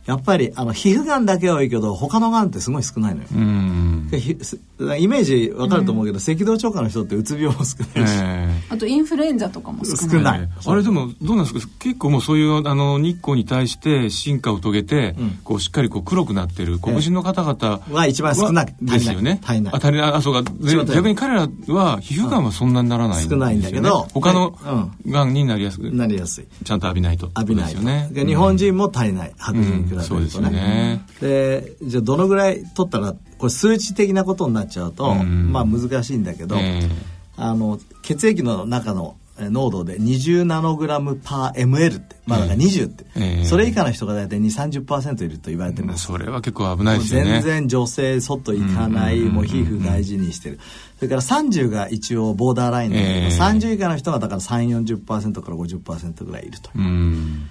[0.06, 3.28] やっぱり、あの、皮膚がんだけはいいけど、他のがんってすごい少ないのよ。
[3.30, 8.62] イメージわかると思うけど、赤道直下の人ってうつ病も少ないし、ええ。
[8.68, 10.10] あとインフルエンザとかも少ない。
[10.10, 10.40] 少ない。
[10.40, 11.74] ええあれでもどうなんですか？
[11.78, 16.78] 結構もうそういうあの日光に対して進化を遂げて、こうしっかりこう黒くなってる。
[16.78, 19.40] 黒人の方々は一番少なくはですよね。
[19.42, 20.50] 足りないあ足りないあそうか
[20.94, 23.30] 逆に彼らは皮膚がんはそんなにならないね。
[23.30, 24.58] 少ないんだけどは他の
[25.06, 25.10] い。
[25.10, 26.46] がんになりやすく、なりやすい。
[26.64, 27.26] ちゃんと浴びないと。
[27.36, 27.80] 浴びないと。
[27.80, 28.08] ですよね。
[28.12, 29.32] で日本人も足りない。
[29.38, 30.50] 白人に比べるとね。
[30.50, 31.74] ですよね。
[31.76, 35.52] で、じゃあどのぐらい取ったら、これ数値的なことになっちゃうと、ん。
[35.52, 36.88] まあ難しいんだけど、ええ。
[37.36, 43.44] あの、血液の中のえー濃度で20ナノグラムパー ml って、まあだから20って、ええ。
[43.44, 46.06] それ以下の人が大体2、30%いると言われてます。
[46.06, 47.32] それは結構危ないですよね。
[47.32, 50.60] 全然女性外行かない、もう皮膚大事にしてる。
[50.98, 53.28] それから30が一応ボーダーラインなんだけど、ええ。
[53.30, 56.70] 30以下の人がだから3、40%から50%ぐらいいると。
[56.74, 57.50] うん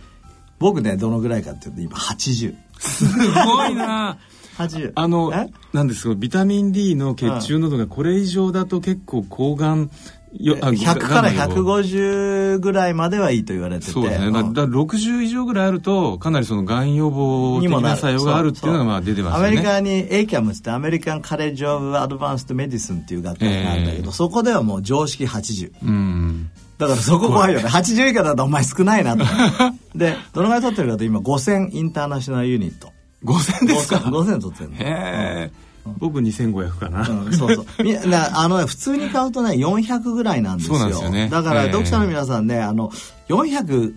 [0.63, 2.55] 僕ね、どのぐらいかっていうと今80。
[2.79, 3.05] す
[3.45, 4.17] ごいな
[4.57, 4.93] 80。
[4.95, 5.49] あのえ？
[5.73, 6.15] なんですか？
[6.15, 9.91] ビタミン D の血中濃度がこれ以上だと結構抗がん
[10.39, 13.91] よあ100からがんの予防150ぐらいまではいいと言われてて。
[13.91, 14.31] そうですね。
[14.31, 19.47] だうんだ60以上ぐらいあると、かなりそのがん予防的な作用があるっていうのがまあ出てますよね。
[19.47, 25.71] アメリカに ACAM ってアメリカンカレッジ・オブ・アドバンスト・メディスンっていう学会があるんだけど、ええそこではもう常識80。
[25.83, 26.49] うん。
[26.77, 27.67] だからそこ怖いよね。
[27.67, 29.23] 80以下だとお前少ないなと。
[29.95, 32.91] で、どのぐらい取ってるかと今5000インターナショナルユニット。
[33.23, 34.75] 5000ですか？5000取ってるの。
[34.75, 35.51] へえ。
[35.97, 37.07] 僕2500かな。
[37.07, 37.65] うんそうそう。
[38.33, 40.87] あのね、普通に買うとね、400ぐらいなんですよ。
[40.87, 42.91] ですよねだから、ええ読者の皆さんね、あの、
[43.29, 43.93] 400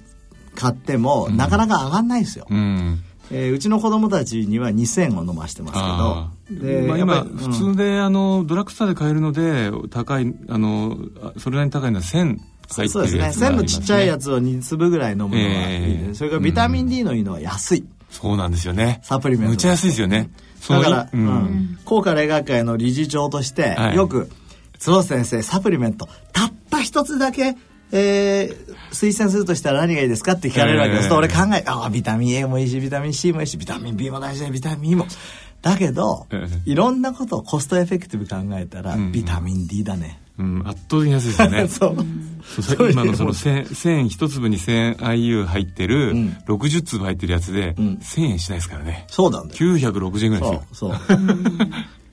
[0.54, 2.46] 買っても、なかなか上がんないですよ。
[2.50, 3.00] うん。
[3.30, 6.60] えーうちの子供たちには2000を飲ましてますあけど。
[6.60, 13.18] でーまあ、今、やっぱり普通で、あの、ドラッグストアで買えるので、高い、あの、あそれなりに高いのは1000入ってそうですね。
[13.18, 13.64] るやつがあ1000の。
[13.64, 17.84] ちっちゃいやつを2粒ぐらい飲むのがいいです、ええそれからビタミン D のいいのは安い。
[18.10, 19.00] そうなんですよね。
[19.02, 20.30] サプリメントむっちゃ安いですよね。
[20.68, 24.28] だから、ううんん、高価霊学会の理事長として、はいよく、
[24.78, 27.56] 坪先生、サプリメント、たった一つだけ、
[27.92, 31.04] えー推薦するとしたら何がいいですかって聞かれるわけです。
[31.04, 35.06] えーと俺考え、ああ、ビタミン A もいいし、ビタミン C もいいし、ビタミン B も大事だよ、ビタミン E も。
[35.62, 40.20] だけど、えいろんなことをコストエフェクティブ考えたら、うんビタミン D だね。
[40.38, 41.68] うん、圧倒的に安いですよね。
[41.68, 41.96] そう。
[42.60, 46.36] そうさ今のその1000 1000一粒に 1000IU 入ってる、うん。
[46.46, 47.86] 60粒入ってるやつで、うん。
[48.02, 49.06] 1000円しないですからね。
[49.08, 49.76] そうなんだよ。
[49.76, 50.64] 960円ぐらいですよ。
[50.72, 51.18] そうそう。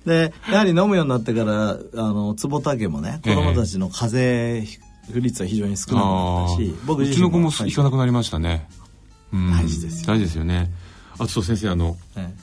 [0.06, 8.68] でやはり飲むようになってからあの坪田家もね子供たちの風邪不率は非常に少なくなったし、僕うちの子もはい行かなくなりましたね、
[9.34, 9.52] うん。
[9.52, 10.08] 大事ですよ。
[10.08, 10.72] 大事ですよね。
[11.16, 12.34] あとそう先生あのえ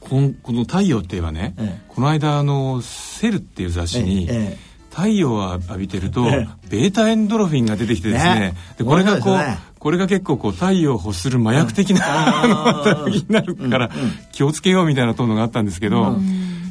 [0.00, 1.84] この「太陽」って言えばね、ええ。
[1.88, 8.34] この間あの「セル」っていう雑誌に、ええ太陽を浴びてると、えベータエンドロフィンが出てきてですね。
[8.34, 8.54] ね。
[8.78, 9.38] でこれがこう、
[9.80, 13.90] これが結構こう太陽を欲する麻薬的な、あの働きになるから、
[14.30, 16.08] 気をつけようみたいなトーンがあったんですけど、いや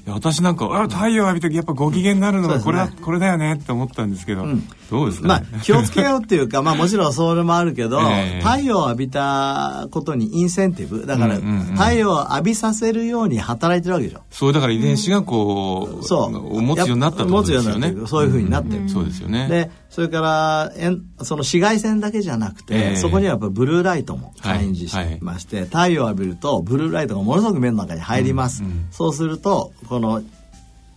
[0.06, 4.68] 私なんかあ太陽浴びてやっぱご機嫌になるのがこれは、そうですこれだよねって思ったんですけど、ん。
[4.92, 8.42] どうですか、まねあ気をつけようっていうかまあもちろんそれもあるけど、 ええ。
[8.42, 11.76] 太陽を浴びたことにインセンティブだから、うんうんうん。
[11.78, 14.22] 太陽を浴びさせるように働いてるわけでしょ。
[14.30, 16.62] そうだから遺伝子がこう、そう。
[16.62, 17.70] 持つようになったとですよね。
[17.70, 18.08] 持つようになってる。
[18.08, 19.48] そういうふうになってる、そうですよね。
[19.48, 22.96] でそれからえんその紫外線だけじゃなくて、ええ。
[22.96, 28.88] そこにはやっぱブルーライトも関与しまして、太陽を浴びるとブルーライトがものすごく目の中に入ります、うんうん。
[28.90, 30.24] そうするとこの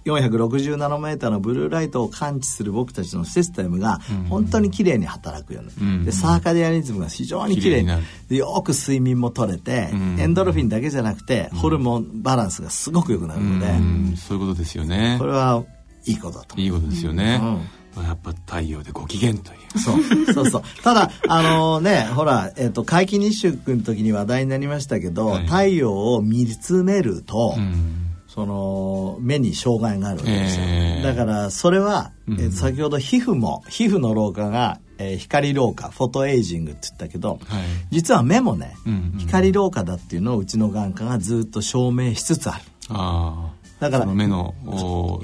[0.06, 7.90] 460ナノメーターのブルーライトを感知する僕たちのシステムが本当に綺麗に働くようになる、うんでサーカディアニズムが非常に綺麗に
[8.30, 13.70] でよく睡眠も取れて、うんエンドルフィンだけじゃなくてホルモンバランスがすごく良くなるので、う
[14.12, 15.16] んそういうことですよね。
[15.18, 15.62] これは
[16.06, 17.48] いいことだといいことですよね、うん。
[17.48, 17.60] まあ
[18.02, 19.78] やっぱ太陽でご機嫌という。
[19.78, 20.34] そう。
[20.34, 20.62] そうそう。
[20.82, 25.46] ただあのねほら、えっと皆既日食の時に話題になりましたけど、はい。
[25.46, 28.02] 太陽を見つめると、うん。
[28.28, 32.40] その目に障害があるわけですよ、えーだからそれは、うん。
[32.40, 37.38] えっと先ほど皮膚も皮膚の老化が、えー光老化フォトエイジングって言ったけど、はい。
[37.90, 42.64] 実は目もね、うんうん光老化だっていうのをうちの眼科がずっと証明しつつある。
[42.88, 44.54] ああだから目の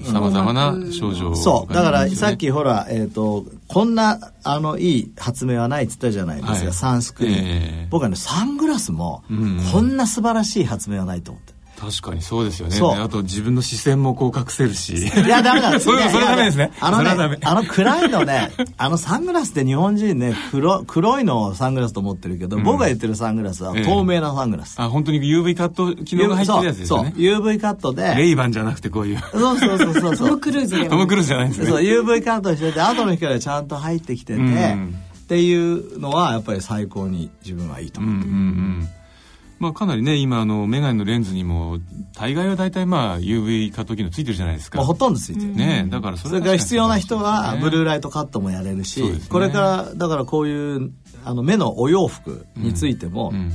[0.05, 1.73] さまざまな症状がそう。
[1.73, 7.39] だから、さっきほら、えっ、と、こんな、あの、いい発明はないって言ったじゃないですか、はいサンスクリーン。
[7.39, 11.52] ええ僕はね、サングラスもうん、こんな素晴らしい発明はないと思って。
[11.83, 12.77] 確かにそうですよね。
[13.01, 14.95] あと自分の視線もこう隠せるし。
[14.95, 15.79] いや、ダメだ。
[15.81, 16.71] それいやそれダメですね。
[16.79, 22.63] あのね、あの暗いのね、あのサングラスって日本人ね、黒、黒いのをサングラスと思ってるけど、うん。
[22.63, 23.85] 僕が言ってるサングラスはええ。
[23.85, 24.77] 透明なサングラス。
[24.79, 27.13] あ本当に UV カット機能が入ってるやつですよね。
[27.17, 27.21] そう。
[27.21, 28.15] UV カットで。
[28.15, 29.19] レイバンじゃなくてこういう。
[29.33, 30.29] そうそうそうそうそう。
[30.29, 31.67] トム・クルーズでトム・クルーズじゃないんですね。
[31.67, 34.95] そう UV カットしてて後の光がちゃんと入ってきてて、うん。
[35.25, 38.89] っていうのはやっぱり最高に自分はいいと思う、うんうんうん
[39.63, 41.79] まあかなりね今あのメガネのレンズにも
[42.17, 44.79] 大概は大体まあ UV カット機能ついてるじゃないですか。
[44.79, 49.21] もうほとんどついてる、ねだからそそれから必要な人はブルーライトカットもやれるし、ね。
[49.31, 50.91] これからだからこういう
[51.25, 53.53] あの目のお洋服についても、うんうん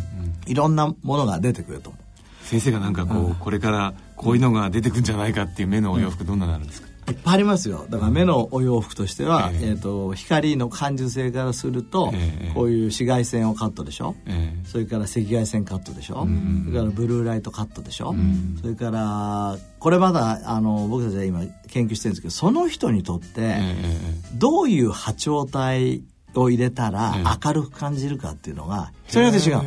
[0.48, 2.46] いろんなものが出てくると思う。
[2.46, 6.87] 先生がなんかこうこれからこういうのが出てくるんじゃないかっていう目のお洋服どんなのあるんですか？
[7.10, 7.86] いっぱいありますよ。
[7.90, 9.68] だから目のお洋服としては、ええ。
[9.70, 12.52] えーと光の感受性からすると、ええ。
[12.54, 14.68] こういう紫外線をカットでしょ、ええ。
[14.68, 16.66] それから赤外線カットでしょ、ん。
[16.68, 18.58] それからブルーライトカットでしょ、ん。
[18.62, 24.00] それからこれまだあの僕たちは今研究してるんですけどその人にとってええ
[24.36, 26.04] どういう波長帯
[26.36, 27.24] を入れたらええ。
[27.46, 29.62] 明るく感じるかっていうのが人によって違う。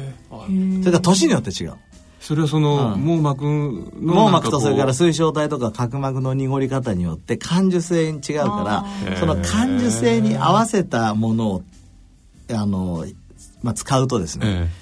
[0.82, 1.74] それから年によって違う
[2.20, 3.04] それはそのうん。
[3.04, 9.18] 網膜の網膜とそれから水晶体とか角膜の濁り方によって感受性に違うからー。
[9.18, 11.62] その感受性に合わせたものを
[12.52, 13.06] あの、
[13.62, 14.79] まあ、使うとですね、ええ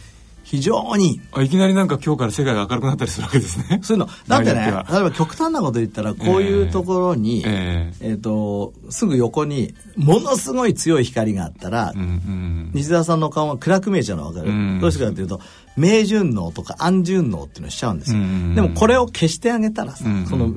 [0.49, 3.81] 非常にあいきなりなんか今日から世界が明るくなったりするわけですね。
[3.83, 4.09] そういうの。
[4.27, 8.13] だってね例えば極端なこと言ったらこういうところに、ええ。
[8.15, 14.81] ー、とすぐ横にものすごい強い光があったら、うんうん西澤さんの顔が暗く見えちゃうの分かる、うん。
[14.81, 15.39] どうしてかというと
[15.77, 18.55] 明順応とか暗順応っていうのをしちゃうんですよ、うんうんうん。
[18.55, 20.27] でもこれを消してあげたらさ、うんうんうん。
[20.29, 20.55] その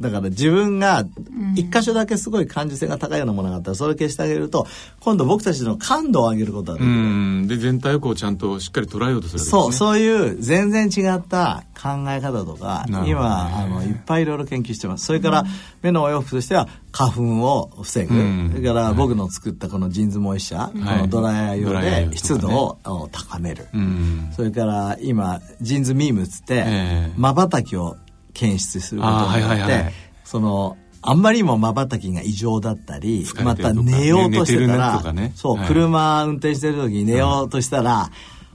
[0.00, 1.04] だから自分が
[1.56, 4.66] 一箇所だけすごい感受性が高いようなものがあったらそれを消してあげると
[5.00, 7.46] 今度僕たちの感度を上げることができうる、ん。
[7.48, 9.46] で全体をこうちゃんとしっかり捉えようとするね。
[9.46, 15.06] そうそういう全然違った考え方とか、今あのいっぱいいろいろ研究してます。
[15.06, 15.44] それから
[15.82, 18.50] 目のお洋服としては花粉を防ぐ、うん。
[18.52, 20.96] それから僕の作ったこのジーンズモイスチャー、はい。
[20.96, 24.28] このドライヤー用で湿度をお高める、うん。
[24.36, 27.12] それから今ジーンズミームっつってええ。
[27.16, 27.96] まばたきを
[28.40, 29.92] 検出することによって、はいはいはい。
[30.24, 35.32] そのあんまりにもまばたきが異常だったりまた寝ようとしてたら、とかね。
[35.34, 35.68] そう、はい。
[35.68, 38.10] 車運転してる時に寝ようとしたら、か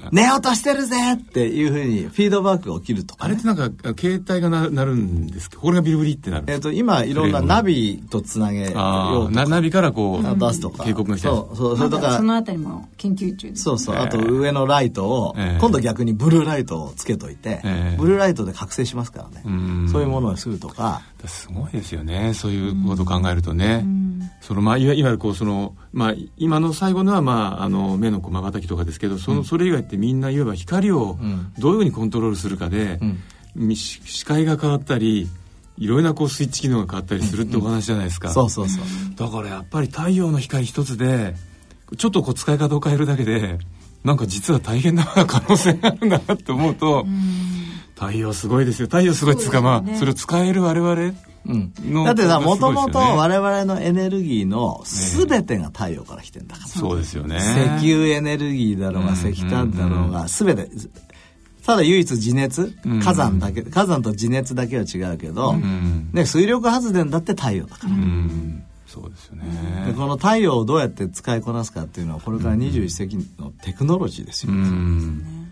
[0.14, 10.84] 寝ようとしてるぜっていうふうにフィードバックが起きるとか、ね、あれってなんか携帯がななるんですけどこれがビリビリってなるえっ、と今いろんなナビとつなげようとナビからこう出すとか。
[10.84, 13.96] 警告が来たりそうそうそれとかそのあたりも研究中ですそうそう。
[13.96, 19.90] あと上のライトを、ええ今度逆にブルーライトをつけといて、ええブルーライトで覚醒しますからね、うん。
[19.90, 21.02] そういうものをするとか。
[21.26, 22.34] すごいですよね。
[22.34, 23.84] そういうことを考えるとね、
[24.42, 31.54] そのまあいわゆるこうそのまあ今の最後のはまああの目のまばたきとかですけどその、それ以外ってみんないわば光をん。
[31.58, 33.00] どういうふうにコントロールするかで、
[33.76, 35.28] 視界が変わったり
[35.78, 38.86] いろいろなこうスイッチ機能が変わったりするってお話じゃないですか、そうそうそう。
[39.16, 41.36] だからやっぱり太陽の光一つで
[41.98, 43.60] ちょっとこう使い方を変えるだけで
[44.04, 47.06] なんか実は大変な可能性があるんだなって思うと、
[47.96, 48.88] 太陽すごいですよ。
[48.88, 51.14] 太陽すごいっつうかまあそれを使える我々
[51.48, 51.74] うん。
[51.94, 57.38] のだってさもともと我々のエネルギーの全てが太陽から来てんだから、そうですよね。
[57.38, 60.70] 石油エネルギーだろうがうん石炭だろうが全て
[61.66, 63.00] ただ唯一地熱うん。
[63.00, 66.10] 火山だけ火山と地熱だけは違うけど、うん。
[66.14, 68.64] ね、水力発電だって太陽だから、うん。
[68.88, 69.86] そうですよね。
[69.88, 75.45] でこの太陽をどうやって使いこなすかっていうのはこれから21世紀のテクノロジーですよ、うん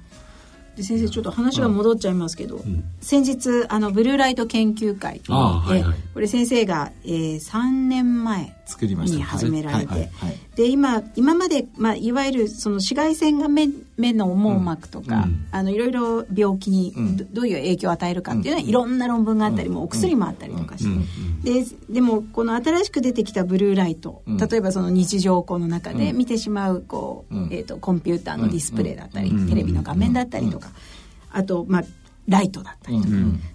[0.75, 2.61] で先生ちょっと話が戻っちゃいますけど、
[3.01, 5.97] 先日あのブルーライト研究会ああはいはい。
[5.97, 10.39] えこれ先生が、えー、3年前作りましたに始められて、はいはいはい。
[10.55, 20.85] で今今まで、まあ、いわゆるその紫外線が目目の網膜とか、あのいろいろ病気にど,、どういう影響を与えるかっていうのは、いろんな論文があったり、もうお薬もあったりとかし
[21.43, 30.69] て、ででもこの新しく出てきたブルーライト、例えばその日常光の中で見てしまうこう、えー、とコンピューターのディスプレイだったり、テレビの画面だったりとか、
[31.31, 31.83] あとまあ
[32.27, 33.09] ライトだったりとか、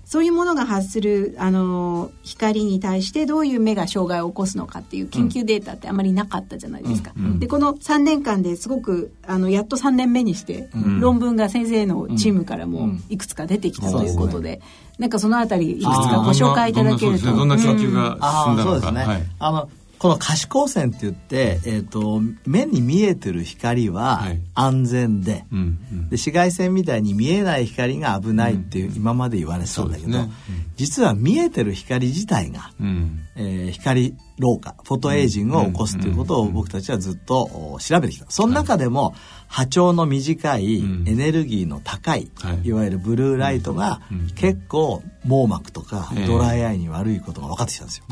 [0.04, 7.12] そういうものが発する、あのー光に対してどういう目が障害を起こすのかっていう研究データってあまりなかったじゃないですか。
[7.38, 10.68] でこの3年間ですごくあのやっと3年目にして、
[11.00, 14.60] 論文が先生のチームからもいくつか出てきたということで、
[14.98, 17.26] なんかそのあたりいくつかご紹介いただけると。
[17.26, 24.40] どんな研究があ進んだのか、あそうですね、はいあのこの可視光線って言って、えー、と目に見えてる光ははい。
[24.54, 25.76] 安全で,、うんうん。
[26.08, 30.30] で紫外線みたいに見えない光が危ないっていう、今まで言われてたんだけど、ね。
[30.76, 33.20] 実は見えてる光自体が、うん。
[33.36, 38.26] えー光老化フォトエイジングを起こすということを僕たちはずっとお調べてきた。
[38.28, 39.16] その中でも
[39.48, 41.08] 波長の短いうん。
[41.08, 42.68] エネルギーの高い、はい。
[42.68, 46.26] い、わゆるブルーライトがうん結構網膜とかええ。
[46.26, 48.04] ドライアイに悪いことが分かってきたんですよ。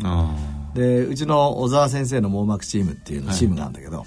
[0.76, 4.04] あでうちの小沢先生の網膜チームっていうチームがあるんだけど、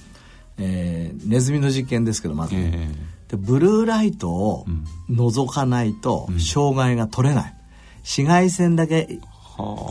[0.57, 2.87] えーネズミの実験ですけどまず、ーえ
[3.29, 4.65] でブルーライトを
[5.09, 7.55] 覗かないと障害が取れない、
[8.01, 9.19] 紫外線だけ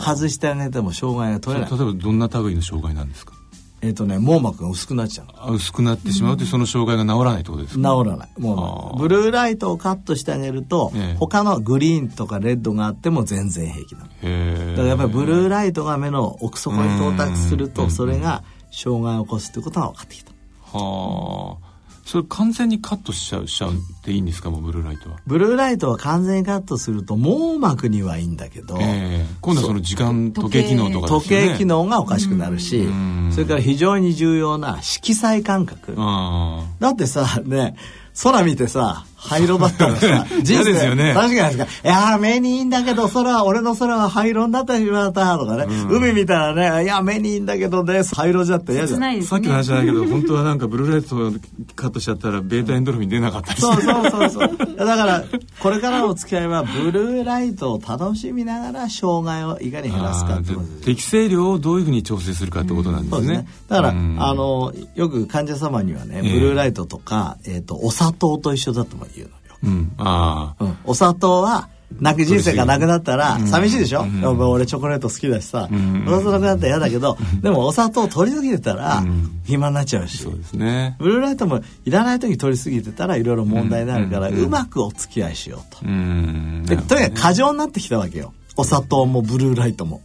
[0.00, 1.70] 外してあげても障害が取れない。
[1.70, 3.34] 例えばどんな類の障害なんですか？
[3.80, 8.28] えっ、とね網膜が薄くなっちゃう薄くなってしまうとその障害が治らないってことですか治らない。
[8.38, 11.16] もうブルーライトをカットしてあげると、ええ。
[11.18, 14.06] 他のグリーンとかレッドがあっても全然平気なの。
[14.08, 17.72] だからやっぱりブルーライトが目の奥底に到達するうん。
[17.72, 20.32] とそれが障害を起こすということが分かってきた。
[20.72, 21.67] はあ
[22.08, 24.48] それ完全にカットしちゃうしちゃうっていいんですか？
[24.48, 25.18] もうブルーライトは。
[25.26, 29.26] ブルーライトは完全にカットすると網膜にはいいんだけど、ええ。
[29.42, 33.30] 今度はその時間時計機能とかです時計機能がおかしくなるし、ん。
[33.30, 36.64] それから非常に重要な色彩感覚、あ。
[36.80, 37.76] だってさね
[38.22, 40.26] 空見てさ灰色だったらさ。
[40.46, 41.12] 嫌ですよね。
[41.12, 49.00] 確かにですかいやー目にいいんだけど空は俺の空は灰色になってしまったとかね、海見たらねいや目にいいんだけどね灰色じゃって嫌じゃん。
[49.00, 49.22] ね。
[49.22, 51.32] さっきの話じゃないけど本当はなんかブルーライトを
[51.74, 54.76] カットしちゃったらベータエンドルフィン出なかったりしてそうそうそうそう。
[54.76, 55.24] だから
[55.60, 60.84] これからのお付き合いはブルーライトを楽しみながら障害をいかに減らすかってことです。
[60.84, 63.16] 適正量をどういうふうに調整するかってことなんですね。
[63.16, 63.48] そうですね。
[63.68, 64.16] だから、うん。
[64.18, 66.32] あの、よく患者様にはね、ええ。
[66.32, 69.38] ブルーライトとか、えっ、と、お砂糖と一緒だとも言うのよ。
[69.64, 69.92] うん。
[69.98, 70.64] ああ。
[70.64, 71.68] うん、お砂糖は、
[72.00, 74.22] なく人生がなくなったら寂しいでしょ、うん。
[74.50, 76.04] 俺チョコレート好きだしさ、ん。
[76.06, 79.40] お砂糖なくなったら嫌だけど、でもお砂糖取りすぎてたらん。
[79.44, 80.96] 暇になっちゃうし、そうですね。
[80.98, 84.50] ブルーライトもいらない時取りすぎてたらいろいろ問題になるから、ううん。
[84.50, 85.78] まくお付き合いしようと。
[85.82, 86.64] うん。
[86.66, 88.34] でとにかく過剰になってきたわけよ。
[88.58, 90.02] お砂糖もブルーライトも。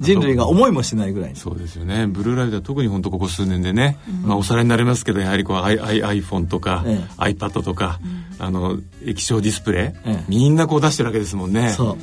[0.00, 1.36] 人類が思いもしないぐらいに。
[1.36, 8.00] そうですよねブルーライトは特に本当ここ数年でね、まあおさらになりますけどやはりこう iPhone とか、え iPad とか、
[8.40, 11.96] あの液晶ディスプレイ、ええみんなこう出してるわけですもんねそう。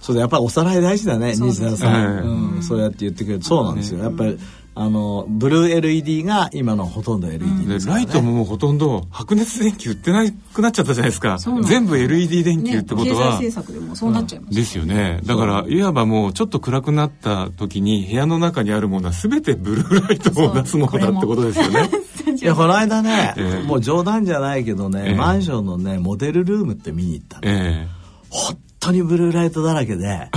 [0.00, 2.62] そうだやっぱりおさらい大事だね、西田さん、ええうん。
[2.62, 4.02] そうやって言ってくれるそうなんですよ。
[4.02, 4.38] やっぱり、
[4.78, 8.04] あの、ブルー LED が今のほとんど LED でですから、ね。
[8.04, 11.38] ライトももうほとんど白熱電球売ってなくなっちゃったじゃないですか。
[11.64, 14.54] 全部 LED 電球ねってこと経済は、政策でもそうなっちゃいます。
[14.54, 15.20] ですよね。
[15.24, 21.90] だからいわばもうちょっと暗くなった時に部屋の中にあるものは全てブルーライトを出すものだってことですよね。
[22.38, 23.66] いやこの間ね、 ええ。
[23.66, 25.14] もう冗談じゃないけどね、ええ。
[25.14, 27.42] マンションのねモデルルームって見に行ったの。
[27.46, 27.88] え
[28.28, 30.28] 本当にブルーライトだらけで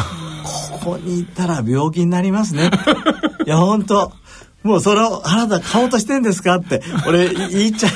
[0.81, 2.71] ここに行ったら病気になりますね
[3.45, 4.11] いや本当
[4.63, 7.89] もうそれをあなた買おうとしてんですかって俺い言っちゃ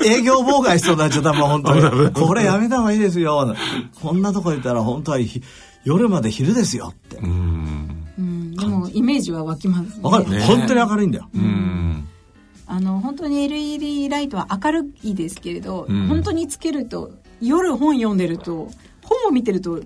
[0.00, 2.10] う営業妨害しそうになっちゃったもう本当に。
[2.12, 3.54] これやめた方がいいですよ。
[4.00, 5.42] こんなとこ行ったら本当はひ
[5.84, 7.18] 夜まで昼ですよって。
[7.22, 8.06] えうん。
[8.18, 10.00] うん、でもイメージは湧きますね。
[10.02, 10.40] わかる、ね。
[10.40, 12.08] 本当に明るいんだよ、うん。
[12.66, 16.08] あの本当に LED ライトは明るいですけれど、うん。
[16.08, 18.70] 本当につけると夜本読んでると
[19.04, 19.80] 本を見てると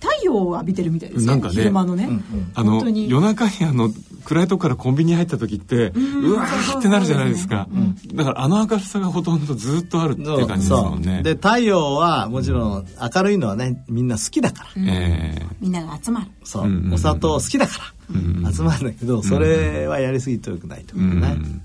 [0.00, 1.30] 太陽を浴びてるみたいですよ。
[1.30, 1.54] なんかね。
[1.54, 2.08] 昼間のね、
[2.54, 3.08] あの本当に。
[3.08, 3.90] 夜中にあの
[4.24, 7.68] 暗いとこからコンビニに入った時ってうわーってなるじゃないですか。
[8.14, 11.22] だからあの明るさがほとんどずっとあるっていう感じですもんね。
[11.22, 15.46] で太陽はもちろん明るいのはねみんな好きだから、ええ。
[15.60, 16.26] みんなが集まる。
[16.44, 16.94] そう、うんうんうん。
[16.94, 17.72] お砂糖好きだか
[18.44, 21.62] ら、集まるんだけどそれはやりすぎてよくないとう思うね、ん。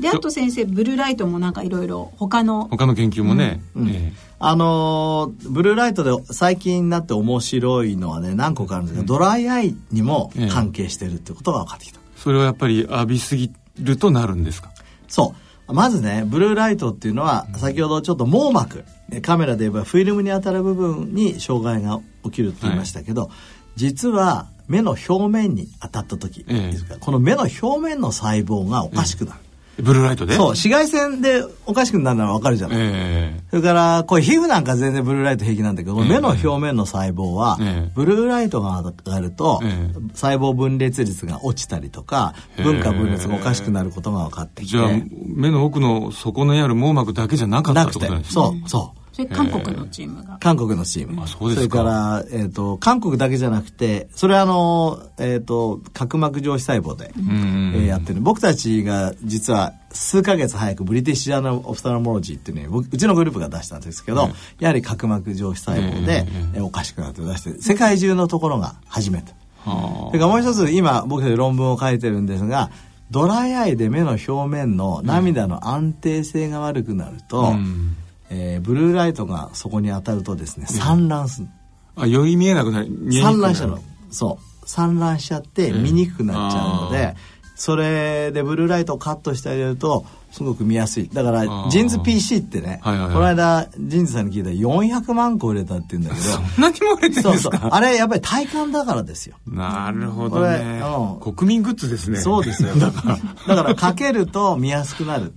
[0.00, 3.60] であと先生ブルーライトもなんかいろいろ他の他の研究もね。
[3.76, 14.70] えあのーブルーライトで最近になって面白いのはね何個かあるんですけど、ドライアイにも関係してるってことが分かってきた、えそれはやっぱり浴びすぎるとなるんですか？
[15.08, 15.34] そ
[15.68, 15.72] う。
[15.72, 18.84] まずねブルーライトっていうのは先ほどちょっと網膜。
[19.10, 23.30] えカメラで言えばフィルムに当たる部分に障害が起きるって言いましたけど、
[23.76, 29.40] 実は目の表面に当たった時、ええですからこの目の表面の細胞がおかしくなる、
[29.82, 30.34] ブルーライトで？
[30.34, 37.92] そう紫外線でおかしくなるのは分かるじゃない、えそれからこれ皮膚なんか全然ブルーライト平気なんだけど、目の表面の細胞は、ええ。
[37.94, 39.92] ブルーライトが当たると、ええ。
[40.14, 44.76] 細胞分裂率が落ちたりとか分化分裂がおかしくなることが分かってきて。
[44.78, 44.90] えじゃあ
[45.26, 48.32] 目の奥の底にある網膜だけじゃなかったってなくてことですね。
[48.32, 50.38] そうそうそれ韓国のチームが。
[50.38, 51.20] 韓国のチーム。
[51.20, 51.78] あそうですか。
[51.78, 58.20] れから、えっ、と、韓国だけじゃなくて、それはあの、えっ、と、角膜上皮細胞で、んえーやってる。
[58.20, 69.32] 僕たちが実は数ヶ月早くブリティッシュジャーナル・オフタルモロジーっていうね、僕うちのグループが出したんですけど、やはり角膜上皮細胞で、えーおかしくなって出して、世界中のところが初めて。
[69.64, 72.70] はそれからもう一つ、今僕たち論文を書いてるんですが、
[73.10, 77.96] ドライアイで目の表面の涙の安定性が悪くなると、あうん
[78.30, 81.48] えーブルーライトがそこに当たるとですね散乱する、
[81.96, 82.88] あより見えなくなる。
[83.12, 83.78] 散乱しちゃうの。
[84.10, 84.68] そう。
[84.68, 87.14] 散乱しちゃって見にくくなっちゃうので、あ
[87.56, 91.08] それでブルーライトをカットしてあげるとすごく見やすい。
[91.08, 91.70] だからー。
[91.70, 93.14] JINS PC ってね、はいはいはい。
[93.14, 96.26] この間 JINS さんに聞いたら400万個売れたって言うんだけど。
[96.58, 97.52] 何万も売れてるんそうそう。
[97.70, 99.36] あれやっぱり体感だからですよ。
[99.46, 100.82] なるほどね。
[100.82, 101.34] うん。
[101.34, 102.18] 国民グッズですね。
[102.18, 102.74] そうですよ。
[102.78, 105.32] だから、だからかけると見やすくなる。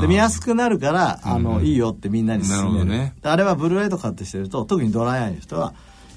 [0.00, 2.84] で見やすくなるから、あの、うんいいよってみんなに勧める。
[2.86, 3.14] ね。
[3.22, 5.72] であれはブルーライトカットしてると、特にドライアイの人は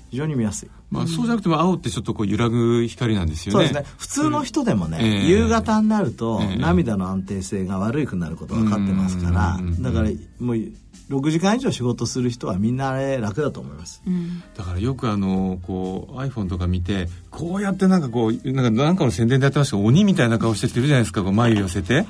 [0.09, 0.69] 非常に見やすい。
[0.89, 3.65] まあ、そうじゃなくても青ってちょっとこう揺らぐ光なんですよね。
[3.67, 3.95] そうですね。
[3.97, 5.27] 普通の人でもね、ええ。
[5.27, 6.57] 夕方になると、ええ。
[6.57, 10.09] 涙の安定性が悪くなることが分かってますからうん、だから
[10.39, 10.55] もう
[11.09, 14.01] 6時間以上仕事する人はみんなあれ楽だと思います。
[14.05, 14.43] うん。
[14.55, 21.23] だからよくあのこう iPhone とか見てこうやってなんかこうなんかなんかの宣伝でやってましたけど鬼みたいな顔してるじゃないですか。
[21.23, 22.05] こう眉寄せて、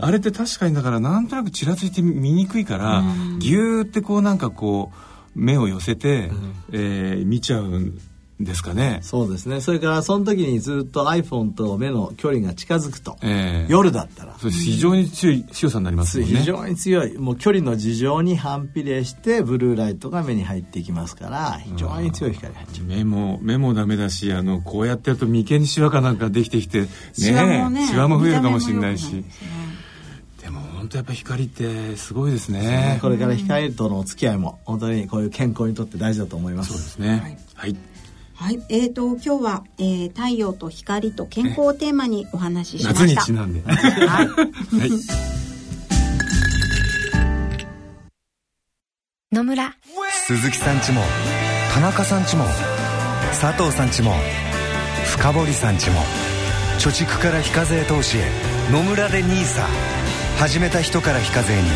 [0.00, 3.02] あれって確かにだからなんとなくちらついて見にくいから、
[3.38, 4.90] ギューってこうなんかこ
[5.36, 6.30] う目を寄せて、
[6.72, 7.98] えー見ちゃうん
[8.40, 8.98] ですかね。
[9.02, 9.60] そうですね。
[9.60, 16.24] それからその時にずっと iPhone と目の距離が近づくと、えー夜だったら、非常に強い強さになりますね。
[16.24, 17.16] 非常に強い。
[17.18, 29.24] もう距離の事情に反比例してブルーライトが目に入っていきますから非常に強い光が入っちゃう目も目もダメだしあのこうやってやると眉間にシワかなんかできてきてねシワもねシワも増えるかもしれないし。
[30.82, 32.98] 本当やっぱ光ってすごいですね。
[33.00, 36.70] これから光とのお付き合いも本当にこういう健康にとって大事だと思います。
[36.72, 37.38] そうですね。
[37.54, 37.76] はい、
[38.42, 43.22] はい、えーと今日は、えー太陽と光と健康をテーマにお話ししま夏にした。
[43.22, 43.62] ちなんで。
[43.62, 43.76] はい。
[44.08, 44.90] はい。
[49.30, 49.76] 野村。
[50.26, 51.02] 鈴木さんちも
[51.72, 52.44] 田中さんちも
[53.40, 54.12] 佐藤さんちも
[55.04, 56.00] 深堀さんちも
[56.80, 58.24] 貯蓄から非課税投資へ
[58.72, 59.64] 野村で NISA
[60.40, 61.68] 始めた人から非課税に。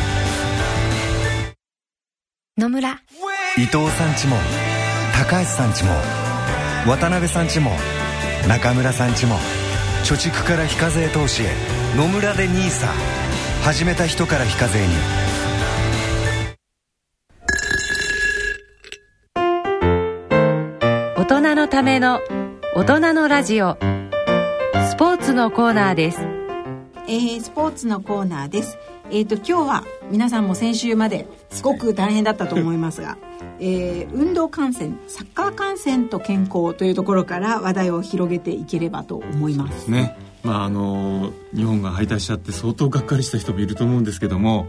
[2.59, 2.91] 野村。
[3.57, 4.37] 伊藤さんちも
[5.15, 6.26] 高橋さんちも
[6.87, 7.73] 渡辺さんちも
[8.49, 9.35] 中村さんちも
[10.05, 11.49] 貯蓄から非課税投資へ
[11.97, 12.87] 野村で NISA
[13.65, 14.95] 始めた人から非課税に。
[21.17, 22.21] 大人のための
[22.77, 23.77] 大人のラジオ。
[24.89, 26.21] スポーツのコーナーです。
[27.09, 28.79] えースポーツのコーナーです。
[29.11, 33.19] えっ、と今日は皆さんも先週まですごく大変だったと思いますが、
[33.61, 39.91] えー運動観戦、サッカー観戦と健康というところから話題を広げていければと思います。
[39.91, 40.17] ね。
[40.47, 44.69] まああの日本が敗退しちゃって相当がっかりした人もいると思うんですけども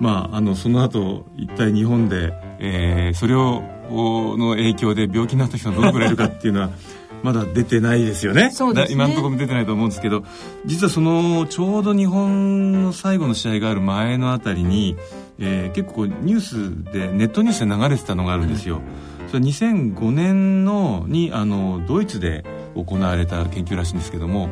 [0.00, 6.70] まああのその後一体日本で、えー、それをの影響で病気になった人がどのくらいいるかっていうのは
[7.22, 8.50] まだ出てないですよね。
[8.74, 8.86] ね。
[8.90, 10.24] 今のところ出てないと思うんですけど
[10.66, 14.96] 実はそのちょうど日本の最後の試合がある前のあたりに、
[15.42, 18.80] えー結構ニュースでネットニュースで流れてたのがあるんですよ、
[19.28, 24.48] それ2005年のにあのドイツで行われた研究らしいんですけども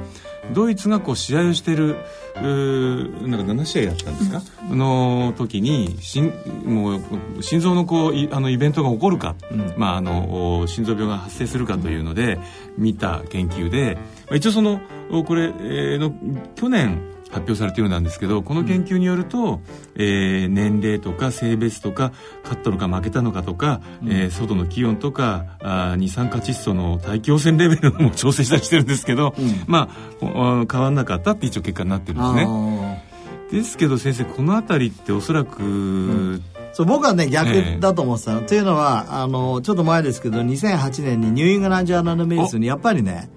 [0.53, 1.97] ドイツがこう試合をしてる
[2.35, 6.33] なんか7試合やったんですか、の時にしん
[6.65, 9.37] もう心臓のこういあのイベントが起こるか、
[9.77, 12.39] まあ、あのお心臓病が発生するかというので
[12.77, 14.81] 見た研究で、まあ一応その
[15.13, 16.13] おこれ、えーの
[16.57, 19.61] 去年発表されているようなんですけどこの研究によると、
[19.95, 22.13] えー年齢とか性別とか
[22.43, 29.35] 勝ったのか負けたのかとか、えー外の気温とかあー二酸化窒素の大気汚染レベルも調整したりしてるんですけど、
[29.67, 32.47] まあお変わんなかったって一応結果になってるんですね。
[32.47, 33.11] ね
[33.51, 36.41] ですけど先生この辺りっておそらく、
[36.73, 37.81] そう僕はね逆ええ。
[37.81, 43.29] だと思ってたの、というのはあのちょっと前ですけど2008年にニューイングランド・ジャーナル・メディスにやっぱりね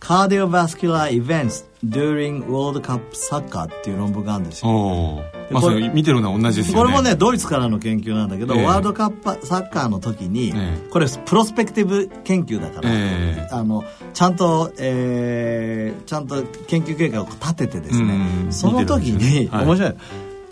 [0.00, 5.22] カーディオバスキュラー・イベント during World Cup サッカーっていう論文があるんですよ。
[5.50, 6.82] まあそれ見てるのは同じですよね。
[6.82, 8.64] これもねドイツからの研究なんだけど、ええ。
[8.64, 10.90] ワールドカップサッカーの時に、ええ。
[10.90, 12.94] これプロスペクティブ研究だから、え
[13.38, 13.48] え。
[13.50, 13.84] あの
[14.14, 19.66] ちゃんと、えーちゃんと研究計画を立ててですね、うんその時に、ねはい。
[19.66, 19.94] 面白い。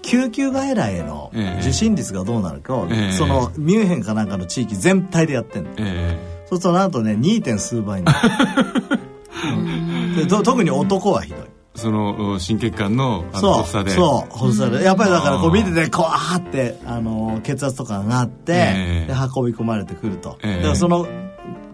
[0.03, 1.61] 救急外来へのええ。
[1.61, 3.13] 受診率がどうなるかを、ええ。
[3.13, 6.19] そのミュンヘンかなんかの地域全体でやってんの、え
[6.49, 7.43] そうするとなんとね 2.
[7.43, 9.01] 点数倍になる
[10.45, 11.41] 特に男はひどい。
[11.41, 13.91] ーそのお心血管の発作で。
[13.91, 14.85] そう発作で。
[14.85, 15.53] やっぱりだからこうあー。
[15.53, 19.13] 見ててこうあーってあの血圧とか上がって、ええ。
[19.13, 20.57] で運び込まれてくると、ええ。
[20.57, 21.07] だからその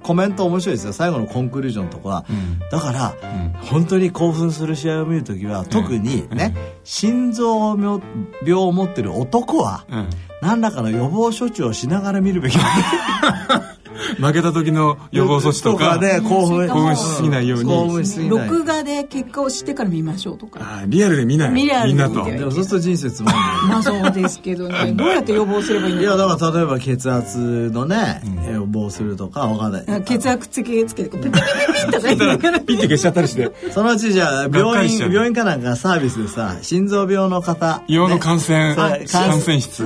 [0.03, 0.93] コメント面白いですよ。
[0.93, 2.59] 最後のコンクルージョンのとこは、うん。
[2.71, 3.53] だから、うん。
[3.67, 8.01] 本当に興奮する試合を見るときは特にね、心臓病
[8.45, 10.11] 病を持ってる男はうん。
[10.41, 12.65] 何らかの予防処置をしながら見るべきだ
[14.19, 16.69] 負けた時の予防措置とかで興奮。
[16.69, 17.71] 興奮しすぎないように。
[17.71, 20.61] 興奮しすぎない録画で結果を知ってから見ましょうとか。
[20.87, 21.51] リアルで見ない。
[21.53, 22.25] みんなと。
[22.25, 23.45] でもそうすると人生つまんない。
[23.69, 24.93] まあそうですけどね。
[24.93, 28.23] どうやって予防すればいいのいやかだから例えば血圧のね、
[28.53, 30.03] 予防するとかわかんない。
[30.05, 33.51] 血圧つけつけてこうピピピピピピッて消しちゃったりして。
[33.71, 37.83] そのうちじゃあ病院病院かなんかサービスでさ心臓病の方。
[37.89, 39.07] 硫黄の感染、ね。
[39.11, 39.77] 感染室、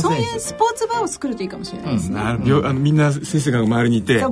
[0.00, 4.22] そういうスポーツバーを作るといいかもしれないですね、あのみんな先生が周りにいて。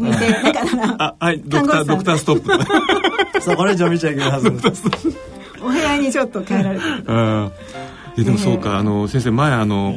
[0.98, 2.50] あはいドクタードクターストップ。
[3.40, 4.52] そうこれ以上見ちゃいけないはず。
[5.62, 7.04] お部屋にちょっと変えられてる。
[8.24, 9.94] でもそうか、あの先生前あの、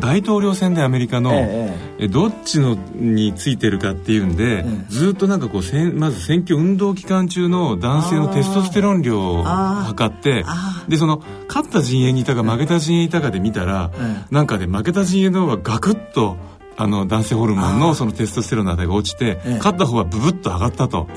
[0.00, 16.36] 大統領選でアメリカの、ええどっちのについてるかっていうんで、ずっとなんかこうせんまず選挙運動期間中の男性のテストステロン量を測ってあでその勝った陣営にいたか負けた陣営にいたかで見たら、えなんかで負けた陣営の方がガクッと
[16.76, 19.54] あの男性ホルモンのそのテストステロンの値が落ちて、ええ。
[19.56, 21.08] 勝った方はブブッと上がったと。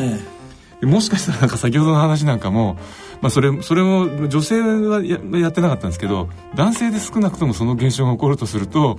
[0.81, 2.77] もしかしたらなんか先ほどの話なんかも、
[3.21, 8.97] まあ、それそれも女性はややってなかったんですけど男性で少なくともその現象が起こるとすると、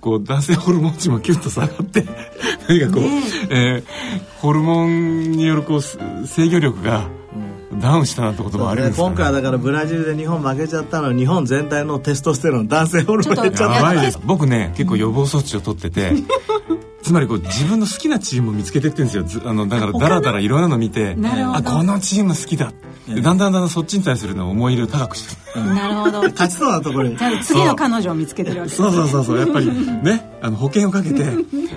[0.00, 2.04] こう男性ホルモン値もキュッと下がって
[2.68, 3.02] 何かこう、
[3.50, 3.82] え。
[3.86, 7.06] ーホルモンによるこうす制御力が
[7.80, 13.76] ダウンしたなんてこともあるんですか、ね、今回はだからブラジルで日本負けちゃったの日本全体のテストステロン男性ホルモン減っちゃった。
[13.76, 14.18] やばいです。
[14.24, 16.12] 僕ね結構予防措置を取ってて
[17.02, 19.22] つまりこう自分の好きなチームを見つけてってるんですよ。
[19.22, 22.74] ずあのだからダラダラいろんなの見てあこのチーム好きだで
[23.20, 25.66] だんだんだんだんそっちに対するの思い入れを高くしてる。
[25.66, 26.22] なるほど。
[26.22, 27.16] 勝ちそうなところに。
[27.42, 29.38] 次の彼女を見つけてるわけですそうそうそうそう。
[29.38, 31.22] やっぱりねあの保険をかけて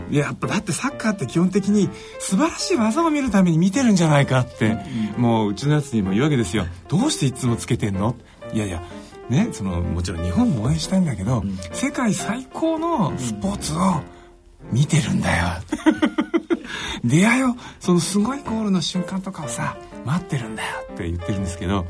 [0.09, 4.77] いややっぱだってサッカーって基本的に素晴らしい技を見るために見てるんじゃないかって、
[5.17, 6.65] もううちのやつにも言うわけですよ。
[6.87, 8.15] どうしていつもつけてんの？
[8.53, 8.83] いやいや
[9.29, 14.01] ねそのもちろん日本も応援したいんだけど、世界最高のスポーツを
[14.71, 15.45] 見てるんだよ。
[17.03, 21.85] 出会いをそのすごいゴールの瞬間とかをさ待ってるんだよって言ってるんですけど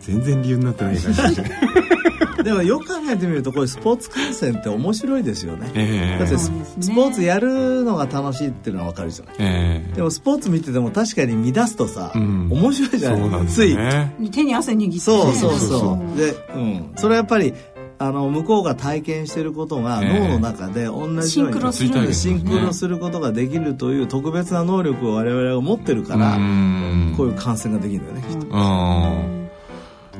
[0.00, 1.50] 全然理由になってない感じで
[2.42, 6.18] でもよく考えてみるとこういうスポーツ観戦って面白いですよね、ええ。
[6.18, 6.50] だってス,、
[6.92, 9.34] ポーツやるのが楽しいっていうのは分かるじゃない。
[9.38, 9.94] ええ。
[9.94, 12.48] でもスポーツ見てても確かに乱すとさ、うん。
[12.50, 13.42] 面白いじゃない。
[13.42, 14.14] ですついよね。
[14.32, 14.94] 手に汗握って。
[14.94, 15.50] ねそうそう。
[15.52, 16.18] そうそうそう。
[16.18, 17.54] で、うん、それはやっぱり
[18.02, 20.20] あの向こうが体験してることがええ。
[20.20, 27.14] 脳の中で同じようにシンクロするんですシンクロすることができるという特別な能力を我々が持ってるから、うん。
[27.16, 28.34] こういう感染ができるんだよね。
[28.34, 29.42] きっとうん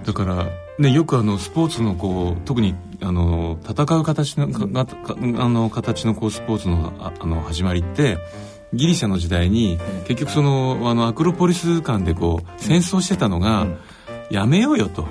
[0.04, 0.46] だから、
[0.78, 8.18] ね、よくあのスポーツのこう特にあの戦う形のあの形のこうスポーツのああの始まりって
[8.72, 13.66] ギリシャの時代に結局そのあのアクロポリス間でこう戦争してたのが、
[14.30, 15.06] やめようよと、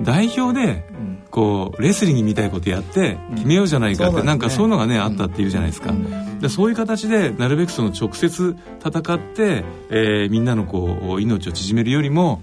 [0.00, 0.84] 代表で
[1.30, 5.92] こうレスリングみたいなことやって決めようじゃないかって、なんかそういうのがねあったっていうじゃないですか、
[6.40, 12.42] でそういう形でなるべくその直接戦って、えーみんなのこう命を縮めるよりも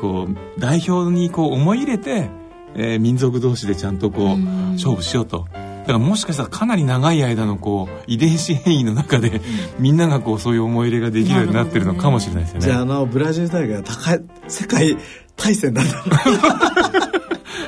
[0.00, 2.30] こう代表にこう思い入れて、
[2.74, 5.46] えー民族同士でちゃんとこう勝負しようと。
[5.82, 9.40] だからもしかしたらかなり長い間のこう遺伝子変異の中で
[9.80, 12.66] みんながこうそういう思い入れができるようになってるのかもしれないですよね。
[12.66, 14.96] じゃああのブラジル大会は高い世界
[15.42, 15.92] 大戦な んだ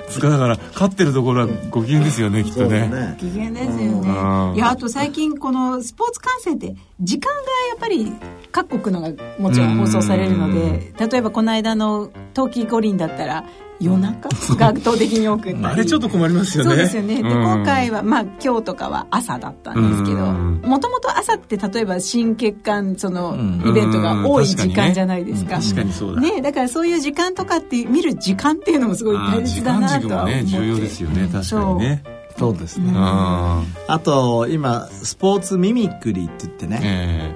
[0.08, 2.86] つかだから勝ってるところはご機嫌ですよねきっとね。
[2.88, 4.56] ね機嫌ですようんね。
[4.56, 7.44] いや、あと最近このスポーツ観戦って時間がや
[7.76, 8.12] っぱり
[8.52, 13.44] 各国のがもちろん放送されるので、例えばこの間の冬季五輪だったら
[13.84, 14.28] 夜中？
[14.56, 16.70] が圧倒的に多くあれちょっと困りますよね。
[16.70, 17.22] そうですよね。
[17.22, 25.56] で、うん今回は、まあ、今日とかは朝だったんですけど、うんもともと朝って例えば新血管、その、んイベントが多い時間じゃないですか。
[25.60, 26.20] 確かにそうだ。
[26.20, 32.23] ねだからそういう時間とかって見る時間っていうのもすごい大切だなとは思ってね重要ですよね確かにね。
[32.36, 36.80] そうですね、ああと今スポーツミミクリーって言ってーね、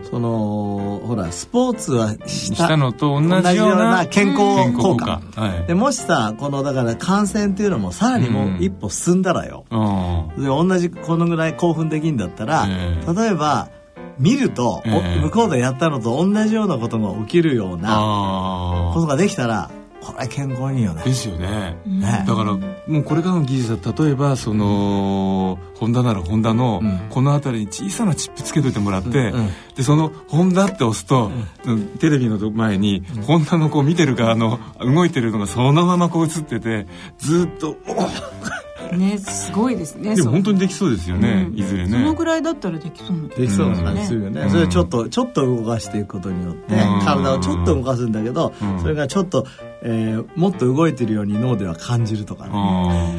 [0.03, 5.23] えそのほらスポーツはーしたのと同じような健康健康効効果。
[5.33, 5.41] 果。
[5.41, 5.67] はい。
[5.67, 13.15] でもしさこのだから感染っていうのもさらにもう一歩進んだらよ、あで同じこのぐらい興奮できんだったら、ええ。
[13.15, 13.69] 例えば
[14.19, 15.15] 見ると、おえ。
[15.19, 19.71] え向こうでやったのと同じようなことが起きるようなあことができたら
[20.01, 21.03] これ健康にいいよね。
[21.03, 21.05] ー。
[21.05, 21.77] ですよね。
[21.87, 26.99] ねだからもうこれからの技術は例えばそのホンダならホンダのうん。
[27.11, 29.35] この辺りに小さなチップつけといてもらって、うん。
[29.35, 31.31] うんでそのホンダって押すと、
[31.65, 31.87] うん。
[31.99, 36.87] テレビの前にホンダのこう見てる側の動いてるのがそのままこう映ってて
[37.19, 37.77] ずっと
[38.97, 40.15] ね、すごいですね。
[40.15, 41.91] でも本当ににできそうですよね、いずれね。
[41.91, 44.51] そのぐらいだったらできそうなできそうな感じするよね、うん。
[44.51, 47.01] それちょっとちょっと動かしていくことによって、うん。
[47.05, 48.81] 体をちょっと動かすんだけど、うん。
[48.81, 49.47] それがちょっと、
[49.83, 53.15] えーもっと動いてるように脳では感じるとかね、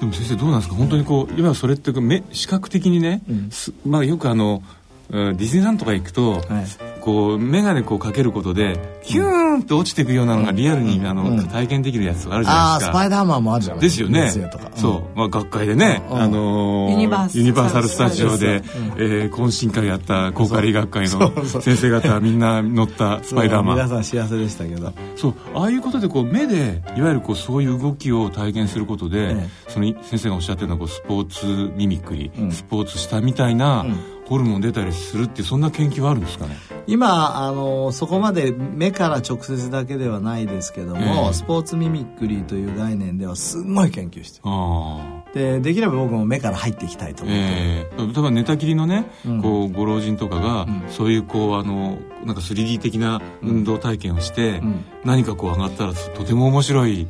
[0.00, 0.76] でも先生どうなんですか？
[0.76, 3.50] 本当にこう今それって目視覚的にね、うん。
[3.50, 4.62] すまあよくあの
[5.10, 6.42] うんディズニーランドとか行くと、はい
[7.08, 11.48] こう眼鏡こうかけることでキューンって落ちていくようなのがリアルに、あのうん。
[11.48, 12.90] 体験できるやつがあるじゃあないですか。
[12.90, 13.82] あスパイダーマンもあるじゃない。
[13.82, 14.26] ですよね。
[14.26, 14.70] 月星とか。
[14.76, 16.20] そう、まあ、学会でね、うん。
[16.20, 18.56] あのーユニバーサルスタジオで、
[18.98, 23.76] えー懇親会やった公開学会の先生方みんな乗ったスパイダーマン。
[23.76, 24.92] 皆さん幸せでしたけど。
[25.16, 25.34] そう。
[25.54, 29.48] ああいうことでこう目でいわゆるこうそういう動きを体験することで、ええ。
[29.68, 32.52] その先生がおっしゃってるのはこうスポーツミミクリ、うん。
[32.52, 36.56] スポーツしたみたいなうんホルモン出たりするってそんな研究はあるんですかね？
[36.86, 41.32] 今あのそこまで目から直接だけではないですけども、ええ。
[41.32, 44.40] スポーツミミクリーという概念ではすごい研究して
[45.34, 48.06] でできれば僕も目から入っていきたいと思ってる、ええ。
[48.06, 49.42] 例えば寝たきりのね、うん。
[49.42, 50.82] こうご老人とかが、うん。
[50.88, 54.84] そういうこうあのなんか 3D 的な運動体験をして、うん。
[55.04, 57.06] 何かこう上がったらとても面白い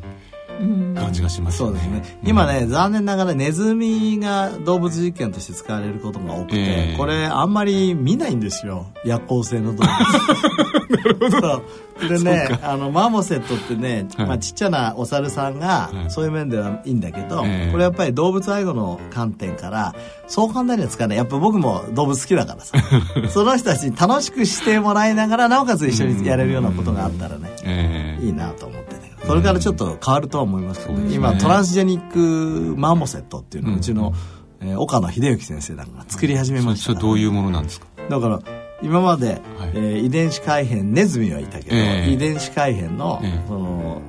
[0.95, 1.81] 感じがしますよね。
[1.81, 6.97] そうですね、今ね残念ながらネズミが動物実験として使われることが多くて、ええ。
[6.97, 8.87] これあんまり見ないんですよ。
[9.05, 9.87] 夜行性の動物。
[10.91, 11.63] なるほど。
[12.09, 14.27] でねあのマーモセットってね、はい。
[14.27, 16.11] まあ、ちっちゃなお猿さんが、はい。
[16.11, 17.73] そういう面ではいいんだけど、ええ。
[17.73, 19.95] これやっぱり動物愛護の観点から
[20.27, 21.17] そう簡単には使わない。
[21.17, 22.77] やっぱ僕も動物好きだからさ。
[23.31, 28.25] その人たちに楽しくしてもらいながらなおかつ一緒にやれるようなことがあったらね、ええ。
[28.25, 31.15] いいなと思ってねこれからちょっと変わるとは思いますけど、ね。
[31.15, 33.79] 今トランスジェニックマーモセットっていうのをうん。
[33.79, 34.13] うちの、
[34.61, 36.87] えー岡野秀幸先生なんかが作り始めました。
[36.87, 37.87] それどういうものなんですか？
[38.11, 38.41] だから
[38.83, 39.41] 今まで、はい。
[39.75, 42.11] えー遺伝子改変ネズミはいたけど、ええ。
[42.11, 43.45] 遺伝子改変の,、ええ。
[43.47, 44.03] その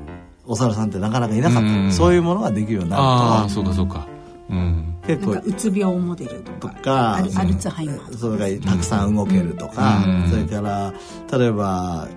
[0.46, 1.92] お猿さんってなかなかいなかった、うん。
[1.92, 4.08] そういうものができるようになるああそうかそうか。
[4.50, 4.96] うん。
[5.04, 8.18] と結構うつ病モデルとかとかアルアルツハイマーとか。
[8.18, 10.30] それがたくさん動けるとか、うん。
[10.30, 10.94] それから
[11.38, 12.08] 例えば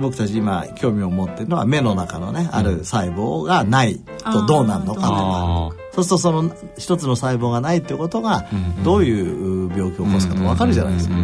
[0.00, 4.00] 僕たち今興味を持ってるのは目の中のねある細胞がない
[4.32, 5.12] とどうなるのかとか。
[5.12, 11.14] あそうするとその一つの細胞がないっていうことがうんどういう病気を起こすかと分かるじゃないですか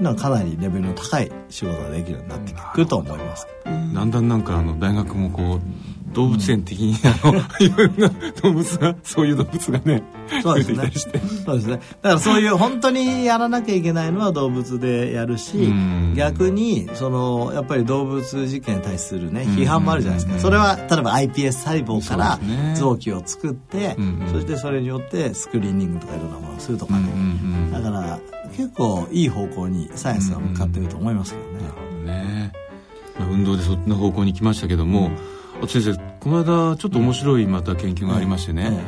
[0.00, 3.46] なんかかなりレベルの高い仕事ができるようになってくると思います。
[3.66, 5.60] うんだんだんなんかあの大学もこう
[6.12, 8.08] 動物園的に、あのいろんな
[8.42, 10.02] 動物がそういう動物がね
[10.42, 10.92] そうですね。
[11.44, 11.76] そうですね。
[11.76, 20.34] だからそういう本当にやらなきゃいけないのは動物でやるしうん、逆にそのやっぱり動物実験に対するねん批判もあるじゃないですか。
[20.34, 22.38] うんそれは例えば iPS 細胞から
[22.74, 23.96] 臓器を作って
[24.30, 27.08] そしてそれによってスクリーニングとかいろんなものをするとかね。
[27.72, 28.18] だから
[28.56, 31.46] 結構いい方向にサイエンスは向かってると思いますけど
[32.04, 32.12] ね。
[32.12, 32.52] ね。
[33.18, 35.10] まあ運動でそんな方向に来ましたけども、
[35.58, 38.78] あと先生この間ちょっと面白いまた研究がありましてね、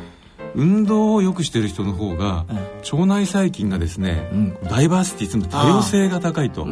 [0.54, 2.46] 運動をよくしてる人の方が、
[2.92, 4.30] 腸内細菌がですね、
[4.64, 6.66] ダイバーシティつまり多様性が高いと、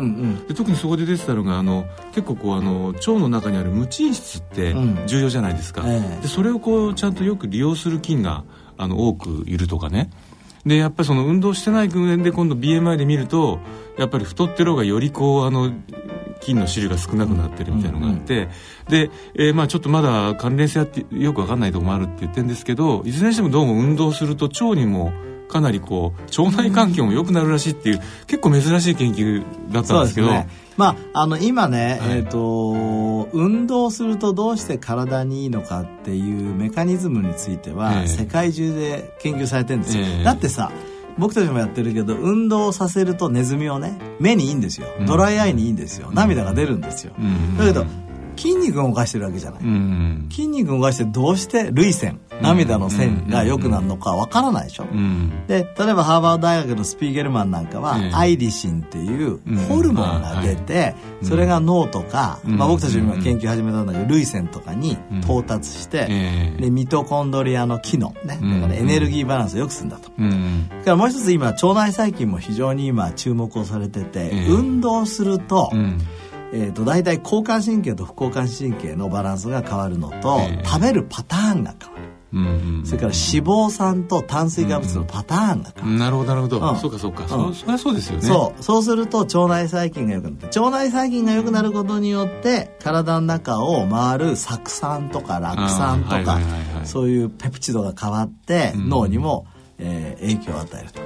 [0.49, 1.85] で特にそこで出てたのがあの
[2.15, 4.75] 結構こうあの腸の中にある無菌質って
[5.07, 8.45] 重要じゃないですか、でそれをこうちゃんとよく利用する菌が
[8.77, 10.11] あの多くいるとかね
[10.67, 13.59] でやっぱりその運動してない群園で今度 BMI で見ると
[13.99, 15.73] やっぱり太ってる方がよりこうあの
[16.41, 18.49] 菌の種類が少なくなってるみたいなのがあって、
[18.89, 25.13] で、えーまあちょっとまだ関連性あってよくわかんないところもあるって言ってるんですけどいずれにしてもどうも運動すると腸にも
[25.53, 30.29] かなりこう腸内環境も良くなるらしいっていう結構珍しい研究だったんですけど。
[30.29, 30.49] ね、
[30.79, 40.73] まあ、あの今ね、はい、えっ、ー、と運動するとどうして体にいいのかっていうメカニズムについては、えー、世界中で研究されてるんですよ、えー、だってさ
[41.19, 44.87] 僕たちもやってるけど運動させるとネズミをね目にいいんですよ。
[45.07, 47.13] ドライアイにいいんですよ、涙が出るんですよ、
[47.59, 47.85] だけど
[48.37, 49.61] 筋肉を動かしてるわけじゃない、
[50.31, 54.87] 筋肉を動かしてどうして涙腺涙の線が良くなるのかわからないでしょ、
[55.47, 66.07] で例えばハーバード大学のスピーゲルマンなんかは、アイリシンっていうホルモンが出て、それが脳とか、まあ、僕たち今研究始めたんだけど涙腺とかに到達して、
[66.59, 68.39] でミトコンドリアの機能ね。
[68.41, 70.17] だからエネルギーバランスを良くするんだと、だか
[70.87, 75.71] らもう一つ今腸内細菌も非常に今注目をされてて、運動すると、
[76.55, 81.92] えーと、大体交感神経と副交感神経のバランスが変わるのと、えー、食べるパターンが変わる。
[82.85, 83.13] それから脂
[83.45, 88.23] 肪酸と炭水化物のパターンが変わる、うん、なるほどなるほど、うん、そうかそうか、うん、そりゃそうですよね。
[88.23, 88.63] そう。
[88.63, 96.41] そうすると腸内細菌が良くなって腸内細菌が良くなることによって体の中を回る酢酸とか酪酸とか、
[96.85, 99.47] そういうペプチドが変わって、脳にも、
[99.79, 101.01] えー、影響を与えると。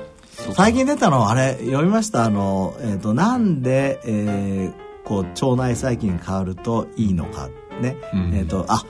[0.55, 2.25] 最近出たのあれ読みました？
[2.25, 7.49] あの、えーと、なんで、えーこう腸内細菌が変わるといいのか。
[7.81, 8.83] ね、うん、えっ、ー、とあ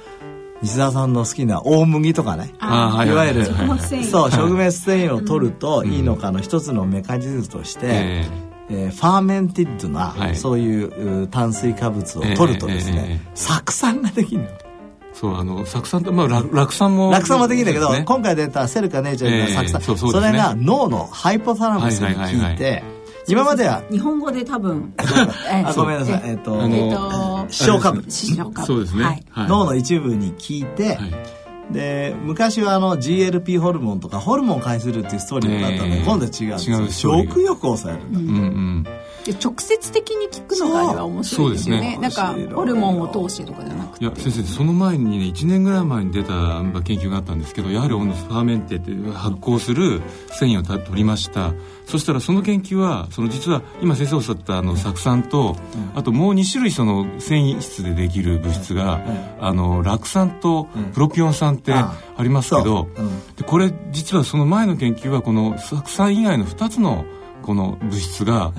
[0.62, 2.52] 西澤さんの好きな大麦とかね。
[2.61, 4.04] いわゆる食物繊維。
[4.04, 8.26] そう食物繊維を取るといいのかの一つのメカニズムとして、
[8.68, 14.48] えー、ファーメンティッドな、はい、そういう炭水化物を取るとですね、えー、酢酸ができるの。
[15.12, 22.95] そうあの酢酸とまあ酪酸も酪酸もできるんだけど、ね、今回出たセルカネイチャーの酢酸、えーそそれが脳のハイポタラマスに効いて、はいはいはいはい
[23.29, 23.83] 今までは。
[23.91, 24.93] 日本語で多分。
[24.99, 26.22] あごめんなさい。
[26.24, 26.61] えっ、と
[27.49, 30.99] 視床下部視床下部そうですね、脳の一部に効いて、
[31.70, 37.24] で昔はあの GLP ホルモンとかホルモンを介するっていうストーリーだったんで、今度は違うんですよ。
[37.24, 38.87] 食欲を抑えるんだ、うんうん
[39.33, 41.99] 直接的に効くのがあれは面白いですよね。
[42.01, 44.05] なんかホルモンを通してとかじゃなくて。
[44.05, 51.53] いや先生その前にね1年ぐらい前に出た研究があったんですけどやはりファーメンテって発酵する繊維を取りました。
[51.87, 55.57] そしたらその研究はその実は今先生おっしゃったあの酢酸と、
[55.95, 59.01] あともう2種類その繊維質でできる物質が、
[59.41, 62.89] あの酪酸とプロピオン酸ってありますけど、
[63.37, 67.05] でこれ実はその前の研究はこの酢酸以外の2つの
[67.43, 68.53] この物質が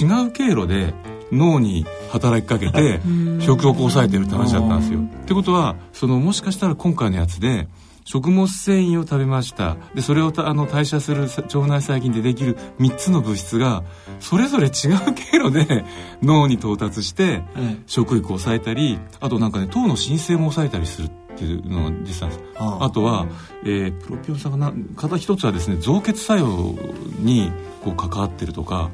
[0.00, 0.94] 違う経路で
[1.30, 3.00] 脳に働きかけて
[3.40, 5.00] 食欲を抑えてるって話だったんですよ。
[5.00, 7.68] ってことはそのもしかしたら今回のやつで
[8.04, 9.76] 食物繊維を食べました。
[9.94, 13.82] でそれをあの代謝する腸内細菌でできる3つの物質が
[14.20, 14.72] それぞれ違う
[15.14, 15.84] 経路で
[16.22, 17.42] 脳に到達して
[17.86, 23.26] 食欲を抑えたりあとなんかね糖の申請も抑えたりするっていうのが出てたんですあとは、
[23.64, 26.74] えー、プロピオン酸が方一つはですね造血作用
[27.20, 27.50] に
[27.82, 28.90] こう関わってるとか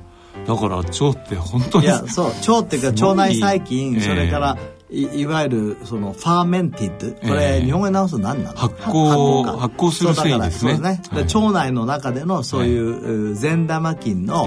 [0.46, 2.26] だから腸って本当にいやそう。
[2.26, 4.58] 腸っていうか腸内細菌、それから
[4.90, 8.58] いいわゆるそのファーメンティッドこれ、日本語に直すと何なの？
[8.58, 10.78] 発酵発酵する繊維ですね。
[10.78, 14.44] ね、はい、腸内の中でのそういう善玉菌の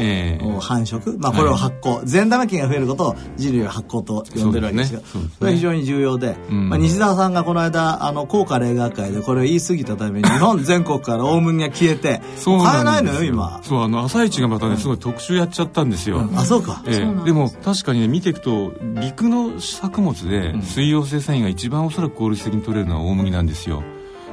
[0.60, 2.04] 繁殖、まあ、これを発酵。
[2.06, 12.22] 善玉菌が増えることを人類は発酵と呼んでるわけですよそね、それは非常に重要で、まあ、西澤さんがこの間あの高価例学会でこれを言い過ぎたために 日本全国から大麦が消えて。
[12.44, 13.60] 買えないのよ今。
[13.64, 20.31] そうあの朝一がまたねすごい特集やっちゃったんですよ、あそうか、えー、でも確かにね見ていくと陸の作物で
[20.62, 23.84] 水溶性繊維が一番おそらく効率的に取れるのは大麦なんですよ。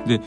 [0.07, 0.20] で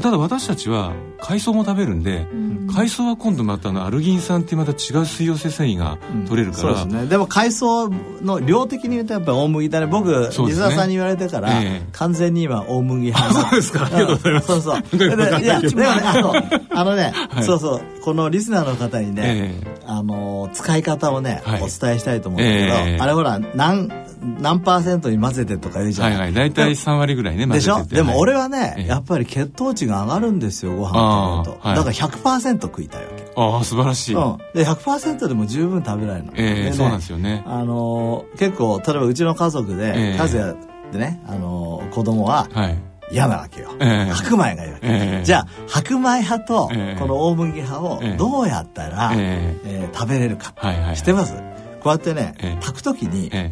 [0.00, 4.76] ただ私たちは海藻も食べるんで、うん、海藻は今度またのアルギン酸ってまた違う
[5.06, 7.08] 水溶性繊維が取れるから、うん、そうですね。
[7.08, 7.88] でも海藻
[8.22, 9.86] の量的に言うとやっぱり大麦だね。
[9.86, 13.34] 僕水沢、さんに言われてから、えー、完全に今大麦派。
[13.34, 13.86] そうですか。
[13.86, 14.98] ありがとうございます、そうそう。
[14.98, 16.34] でいやでもねあの
[16.70, 17.80] あのね、はい、そうそう。
[18.04, 23.88] このリスナーの方にね、えー、あの使い方をね、はい、お伝えしたいと思うんだけど、えー、あれほら何
[24.40, 26.10] 何パーセントに混ぜてとか言うじゃん。
[26.10, 26.32] はいはい。
[26.32, 27.94] 大体3割ぐらいね混ぜてでしょ？
[27.94, 33.32] でも俺はね、やっぱり血糖値が上がるんですよご飯食べると、はい、だから100%食いたいわけ。
[33.36, 36.32] ああ素晴らしい、うん、で100%でも十分食べられるの。
[36.36, 37.42] ええーね、そうなんですよね。
[37.46, 40.56] あのー、結構例えばうちの家族で、えー、和也
[40.92, 42.78] でね、あのー、子供は、はい。
[43.10, 44.12] 嫌なわけよ、ええ。
[44.12, 45.24] 白米がいいわけ、ええ。
[45.24, 47.00] じゃあ白米派とええ。
[47.00, 48.16] この大麦派をええ。
[48.18, 49.88] どうやったら、ええ。
[49.90, 51.32] ー食べれるか、はいはい知ってます？
[51.80, 52.60] こうやってね、ええ。
[52.60, 53.50] 炊く時にえ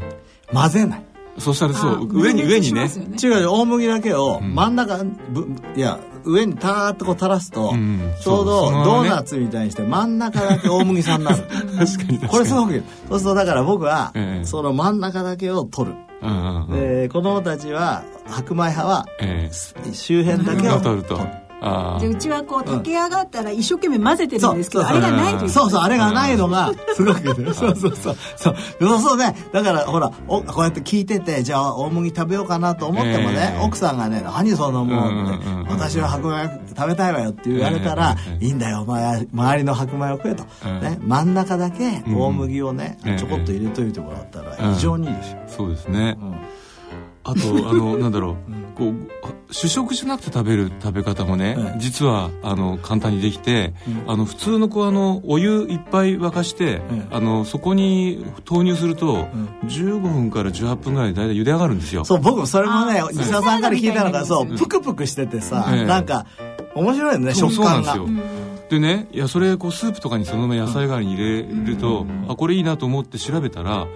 [0.53, 1.05] 混ぜない。
[1.36, 2.88] えそしたらそあう上に上にね。
[3.22, 4.55] 違うよ大麦だけをん。
[4.55, 8.14] 真ん中、ぶいや上にターッとこう垂らすと、うん。
[8.20, 11.44] ちょうどドーナツみたいにして真ん中だけ大麦さんになる。
[11.47, 12.18] 確かに確かに。
[12.28, 14.44] これすごくいいそうするとだから僕は、ええ。
[14.47, 16.80] その真ん中だけを取る、うんうんうん。
[16.80, 19.51] で子供たちは白米派はえ
[19.92, 21.20] 周辺だけをえ取ると
[21.66, 25.50] あでうちはこう炊き上がったら一生懸命混ぜてるんですけど、あれがないという。
[25.50, 27.20] そうそうあれがないのがすごく
[27.54, 28.16] そうそうそう。
[28.36, 28.56] そう。
[28.80, 29.36] そうそうね。
[29.52, 33.64] だからほらおこうやって聞いててじゃあ大麦食べようかなと思ってもね、ええ。
[33.64, 40.80] 奥さんがね「何そのもう」って、うんうんうん私は白米食べたいわよ」って言われたら「ええいいんだよお前は周りの白米を食えと」うん。
[40.80, 43.16] ね、真ん中だけ大麦をね、うん。
[43.16, 46.16] ちょこっと入れといてもらったら非常にいいですよ、そうですね。
[46.20, 46.36] うん
[47.27, 48.37] あと あのなんだろう。
[48.77, 48.95] こう
[49.51, 51.79] 主食じゃなくて食べる食べ方もね、ええ。
[51.79, 53.72] 実はあの簡単にできて、
[54.07, 57.07] あの普通のこうあのお湯いっぱい沸かして、ええ。
[57.11, 59.49] あのそこに投入すると、ん。
[59.66, 62.05] 15分から18分ぐらいで大体茹で上がるんですよ。
[62.05, 66.27] そう僕もそれもねあ西田さんから聞いたのがそそううプクプクしててさ、ええなんか
[66.74, 68.37] 面白いよね食感がそうなんですよ、
[68.68, 73.86] でねいやそれこうスープとかにそのまま野菜代わりに入れると、あこれいいなと思って調べたら、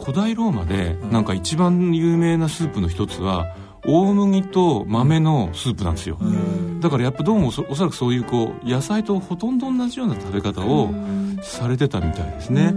[0.00, 6.18] 古代ローマでなんか一番有名なスープの一つは大麦と豆のスープなんですよ、
[6.80, 10.90] だからやっぱどうもそおそらくそういうこう野菜とほとんど同じような食べ方を
[11.42, 12.72] されてたみたいですね、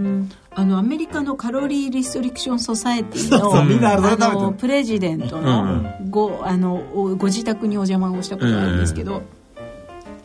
[0.50, 9.22] あのアメリカの Calorie Restriction Society のあのプレジデントのご,、あのおご自宅にお邪魔をしたことがあるんですけど、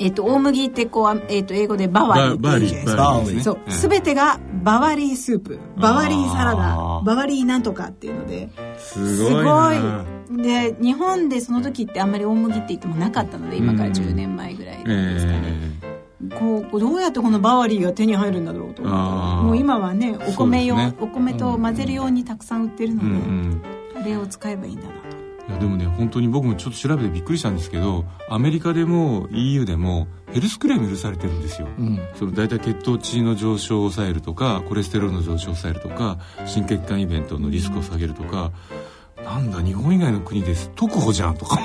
[0.01, 3.25] えっと大麦ってこう、あえっと英語で barley って barley言うじゃないですか barley。
[3.25, 8.49] ですねそう、ええすべてが barley soup。barley salad。barley なんとかっていうので。
[8.77, 9.43] すすごい。
[9.43, 15.41] なで日本でその時ってあんまり大麦って言ってもなかったので今から10年前ぐらいですかね、
[15.83, 20.93] えこうこうどうやってこの barley が手に入るんだろうともう今はねお米用、ね。
[20.99, 24.01] お米と混ぜるようにたくさん売ってるので、えうんうん。
[24.01, 24.93] あれを使えばいいんだな。
[25.09, 25.10] と
[25.51, 31.99] いやでもね本当に僕もちょっと調べてびっくりしたんですけどアメリカでも EU でもヘルスクレーム許されてるんですよ、うん。
[32.15, 38.51] その大体血糖値の上昇を抑えるとかコレステロールの上昇を抑えるとか心血管イベントのリスクを下げるとか、
[39.23, 41.59] なんだ日本以外の国です特保じゃんとか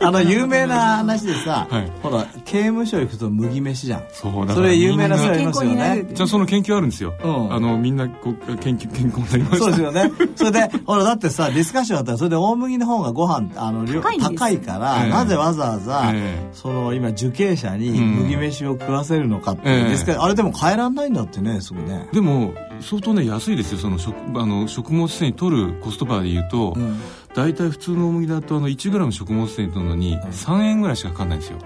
[0.00, 1.90] あの有名な話でさ、はい。
[2.02, 4.04] ほら刑務所行くと麦飯じゃん。
[4.12, 6.06] そうだからそれ有名な人あり健ますよね。
[6.12, 7.52] じゃあその研究あるんですよ、うん。
[7.52, 9.58] あのみんなこう研究健康になりました。
[9.58, 10.10] そうですよね。
[10.36, 15.10] それで、ほら、だってさ、ディスカッションだったら、それで大麦の方がご飯、あの、量高いから、ええ。
[15.10, 16.48] なぜわざわざ、ええ。
[16.52, 18.06] その、今、受刑者にうん。
[18.22, 19.84] 麦飯を食わせるのかっていう、ええ。
[19.84, 22.08] ディスカあれでも変えらんないんだってね、すぐね。
[22.12, 27.00] でも相当ね安いですよその食あの食物繊維取るコストパーで言うと、うん
[27.34, 31.58] 大体普通の大麦だとあの 1g 食物繊維取るのに3円ぐらいしかかかんないんですよ、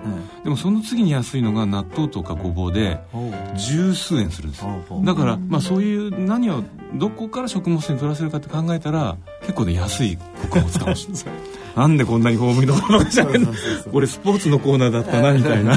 [0.45, 3.01] でもその次に安いのが納豆とかごぼうで
[3.57, 4.65] 十数円するんです。
[5.05, 6.63] だから、まあ、そういう何を
[6.95, 11.25] どこから食物繊維取らせるかって考えたら結構ね安い穀物かもしれない。
[11.77, 13.53] なんでこんなに大麦のことがしゃべるの
[13.93, 15.75] これスポーツのコーナーだったなみたいな。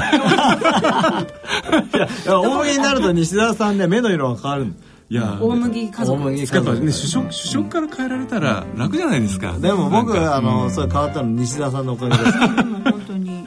[2.26, 4.72] や大麦になると西澤さんね、目の色が変わるの
[5.10, 6.56] いや大麦家大族麦家族。
[6.56, 9.58] やっぱね主食主食から変えられたら楽じゃないですか。
[9.58, 10.70] でも僕、あの、うん。
[10.70, 12.38] それ変わったの西澤さんのおかげです。
[12.38, 13.44] 本当に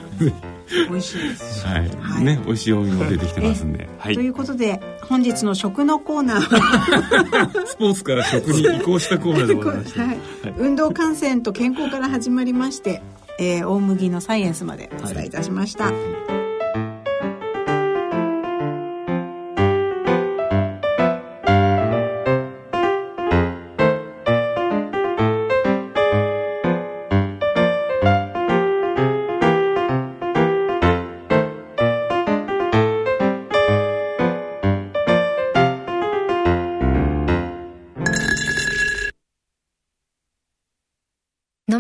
[0.90, 1.64] 美味しいです。
[1.66, 2.26] はい、はい。
[2.26, 4.14] ね美味しい大麦も出てきてますんで、はい。
[4.14, 6.60] ということで本日の食のコーナー。
[6.60, 10.18] は スポーツから食に移行したコーナーでございました、はい、
[10.58, 13.02] 運動感染と健康から始まりまして、
[13.40, 16.43] えー大麦のサイエンスまでお伝えいたしました、野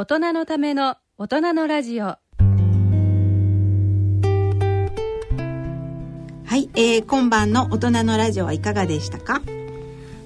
[0.00, 2.04] 大人のための大人のラジオ。
[2.04, 2.16] は
[6.56, 9.42] い、えー今晩の大人のラジオはいかがでしたか？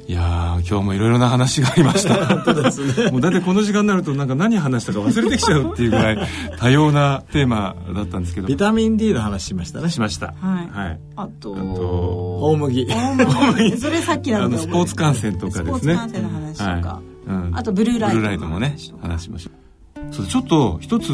[0.07, 2.15] いや今日もいろいろな話がありました。
[2.45, 3.11] 本当ですね。
[3.11, 6.19] もうだってこの時間になるとなんか何話したか忘れてきちゃうっていうぐらい
[6.57, 8.47] 多様なテーマだったんですけど。
[8.47, 9.81] ビタミン D の話しました。
[9.81, 10.35] ねしました。
[10.41, 10.71] はい。
[10.71, 11.01] はい。
[11.17, 12.87] あとあと大麦。
[13.77, 15.95] それさっきなんだあのスポーツ観戦とかですね。
[15.95, 19.64] スポーツ観戦の話とか、はいうん、あとブルーライトブルーライトもね話しましょう
[20.13, 21.13] そうちょっと一つ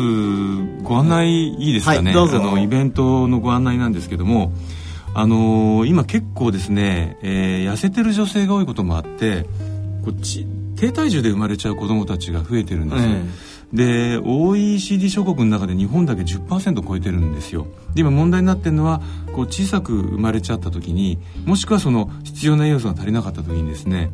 [0.82, 4.53] ご案内いいですかね、はいあのイベントのご案内なんですけども
[5.14, 9.47] あのー今結構ですね、えー痩せてる女性が多いこともあって
[10.05, 13.05] こっち低体重で生まれちゃう子供たちが増えてるんです。
[13.05, 13.11] よ、
[13.72, 17.66] で OECD 諸国の中で日本だけ10%超えてるんですよ。
[17.95, 19.03] で今問題になってるのは
[19.34, 24.11] こう小さく生まれちゃった時にもしくはその必要な栄養素が足りなかった時にですね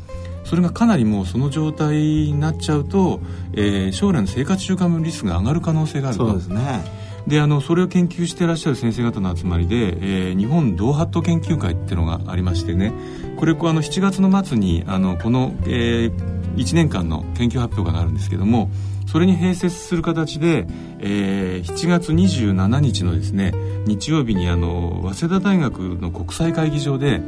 [0.47, 3.21] それがかなりもうその状態になっちゃうと、
[3.53, 6.27] えー将来の生活習慣のリスクが上がる可能性があると。
[6.29, 6.85] そうですね。
[7.27, 12.93] であのそれを研究していらっしゃる先生方の集まりで、えー日本ドーハット研究会っていうのがありましてね。
[13.37, 16.11] これこうあの7月の末にあのこの、え
[16.57, 18.71] 1年間の研究発表があるんですけども
[19.07, 20.67] それに併設する形で、
[21.01, 23.53] えー7月27日のですね
[23.87, 27.21] 日曜日にあの早稲田大学の国際会議場で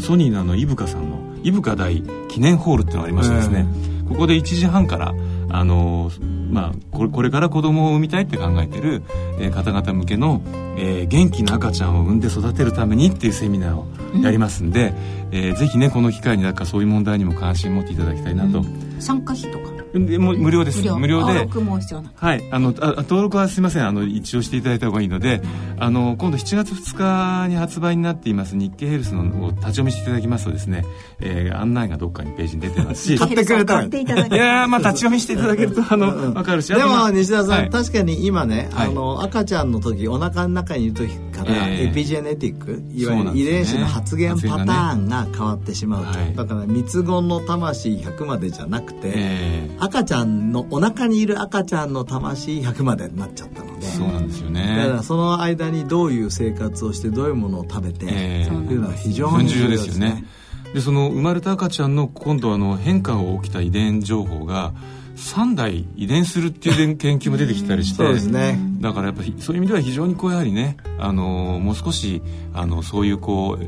[0.00, 3.66] ソニーのあの伊深さんの伊深大記念ホールっていうのがありましてですね、
[4.08, 5.14] ここで1時半から
[5.50, 6.10] あの
[6.50, 9.02] まあ、これこれから子供を産みたいって考えてる、
[9.38, 10.42] えー方々向けの、
[10.76, 13.86] えー元気な赤ちゃんを産んで育てるためにっていうセミナーを
[14.22, 14.94] やりますんで、
[15.30, 18.62] えーぜひねこの機会になんかそういう問題にも関心持っていただきたいなと、
[18.98, 19.68] 参加費とか
[20.06, 20.82] でもう無料です。
[20.92, 21.18] 無料。
[21.18, 21.34] で。
[21.34, 22.12] 登録も必要な。
[22.14, 23.86] はい、あのああ登録はすみません。
[23.86, 25.40] あの一応していただいた方がいいので
[25.78, 30.84] あの今度7月2日に発売になっています日経ヘルスのを立ち読みしていただきますとですね、
[31.20, 33.18] えー案内がどっかにページに出てますし。
[33.18, 33.80] 買ってくれたら。
[33.80, 37.70] 買っていただけいやーまあ立ち読みしていただけるとあのわかるしあでも西田さん、はい。
[37.70, 38.88] 確かに今ね、はい。
[38.88, 46.34] あの赤ちゃんの時お腹の中にいる時から、ええエピジェネティックいわゆる遺伝子の発現パターンが変わってしまうと、はい。
[46.34, 53.86] だから三つ子の魂100までじゃなくて、えー赤ちゃんのお腹にいる赤ちゃんの魂100までになっちゃったので。
[53.86, 58.48] そうなんですよだからねその間にどういう生活をしてどういうものを食べて、ええ。
[58.48, 60.24] というのは非常に重要ですね。
[60.74, 64.74] でその生まれた赤ちゃんの今度あの変化が起きた遺伝情報が
[65.16, 68.58] 3代遺伝するっていう研究も出てきたりしてそうですね。
[68.80, 72.22] だからやっぱりそういう意味では非常にこうやはりねあのもう少し
[72.52, 73.62] あのそういうこう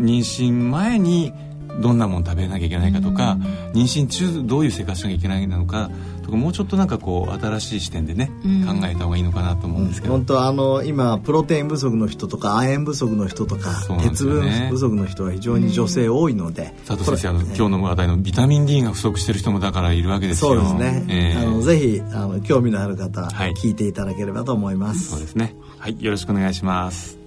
[0.00, 1.32] 妊娠前に
[1.80, 3.36] どんなもの食べなきゃいけないかとか
[3.72, 5.90] 妊娠中どういう生活しなきゃいけないのか
[6.22, 8.26] とかもうちょっとなんかこう新しい視点でね
[8.66, 20.54] 考えた方がいいのかなと思うんですけど、本当はあの今プロテイン不足の人とか亜鉛不足の人とか、そうなんで鉄分不足の人は非常に女性多いので、佐藤先生あの今日の話題のビタミン D が不足してる人もだからいるわけですよ。
[20.54, 21.38] そうですね、ええ。
[21.38, 23.54] あのぜひあの興味のある方、はい。
[23.54, 25.10] 聞いていただければと思います。
[25.10, 25.56] そうですね。
[25.82, 27.21] はいよろしくお願いします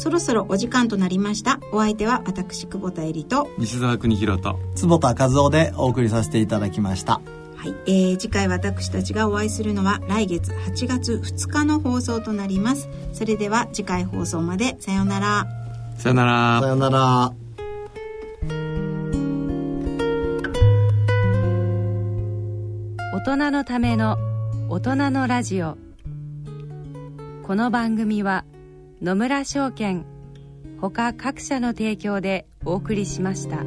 [0.00, 1.60] そろそろお時間となりました。
[1.72, 3.50] お相手は私久保田恵里と。
[3.58, 4.58] 西澤邦弘と。
[4.74, 7.20] 坪田和夫でお送りさせていただきました。
[7.54, 12.88] はい、えー次回私たちがお会いするのは来月8月2日の放送となります。
[13.12, 14.74] それでは次回放送まで。
[14.80, 15.46] さようなら。
[15.98, 16.60] さよなら。
[16.62, 17.32] さよなら。
[23.12, 24.16] 大人のための
[24.70, 25.76] 大人のラジオ。
[27.42, 28.46] この番組は
[29.02, 30.04] 野村証券
[30.78, 33.64] ほか各社の提供でお送りしました。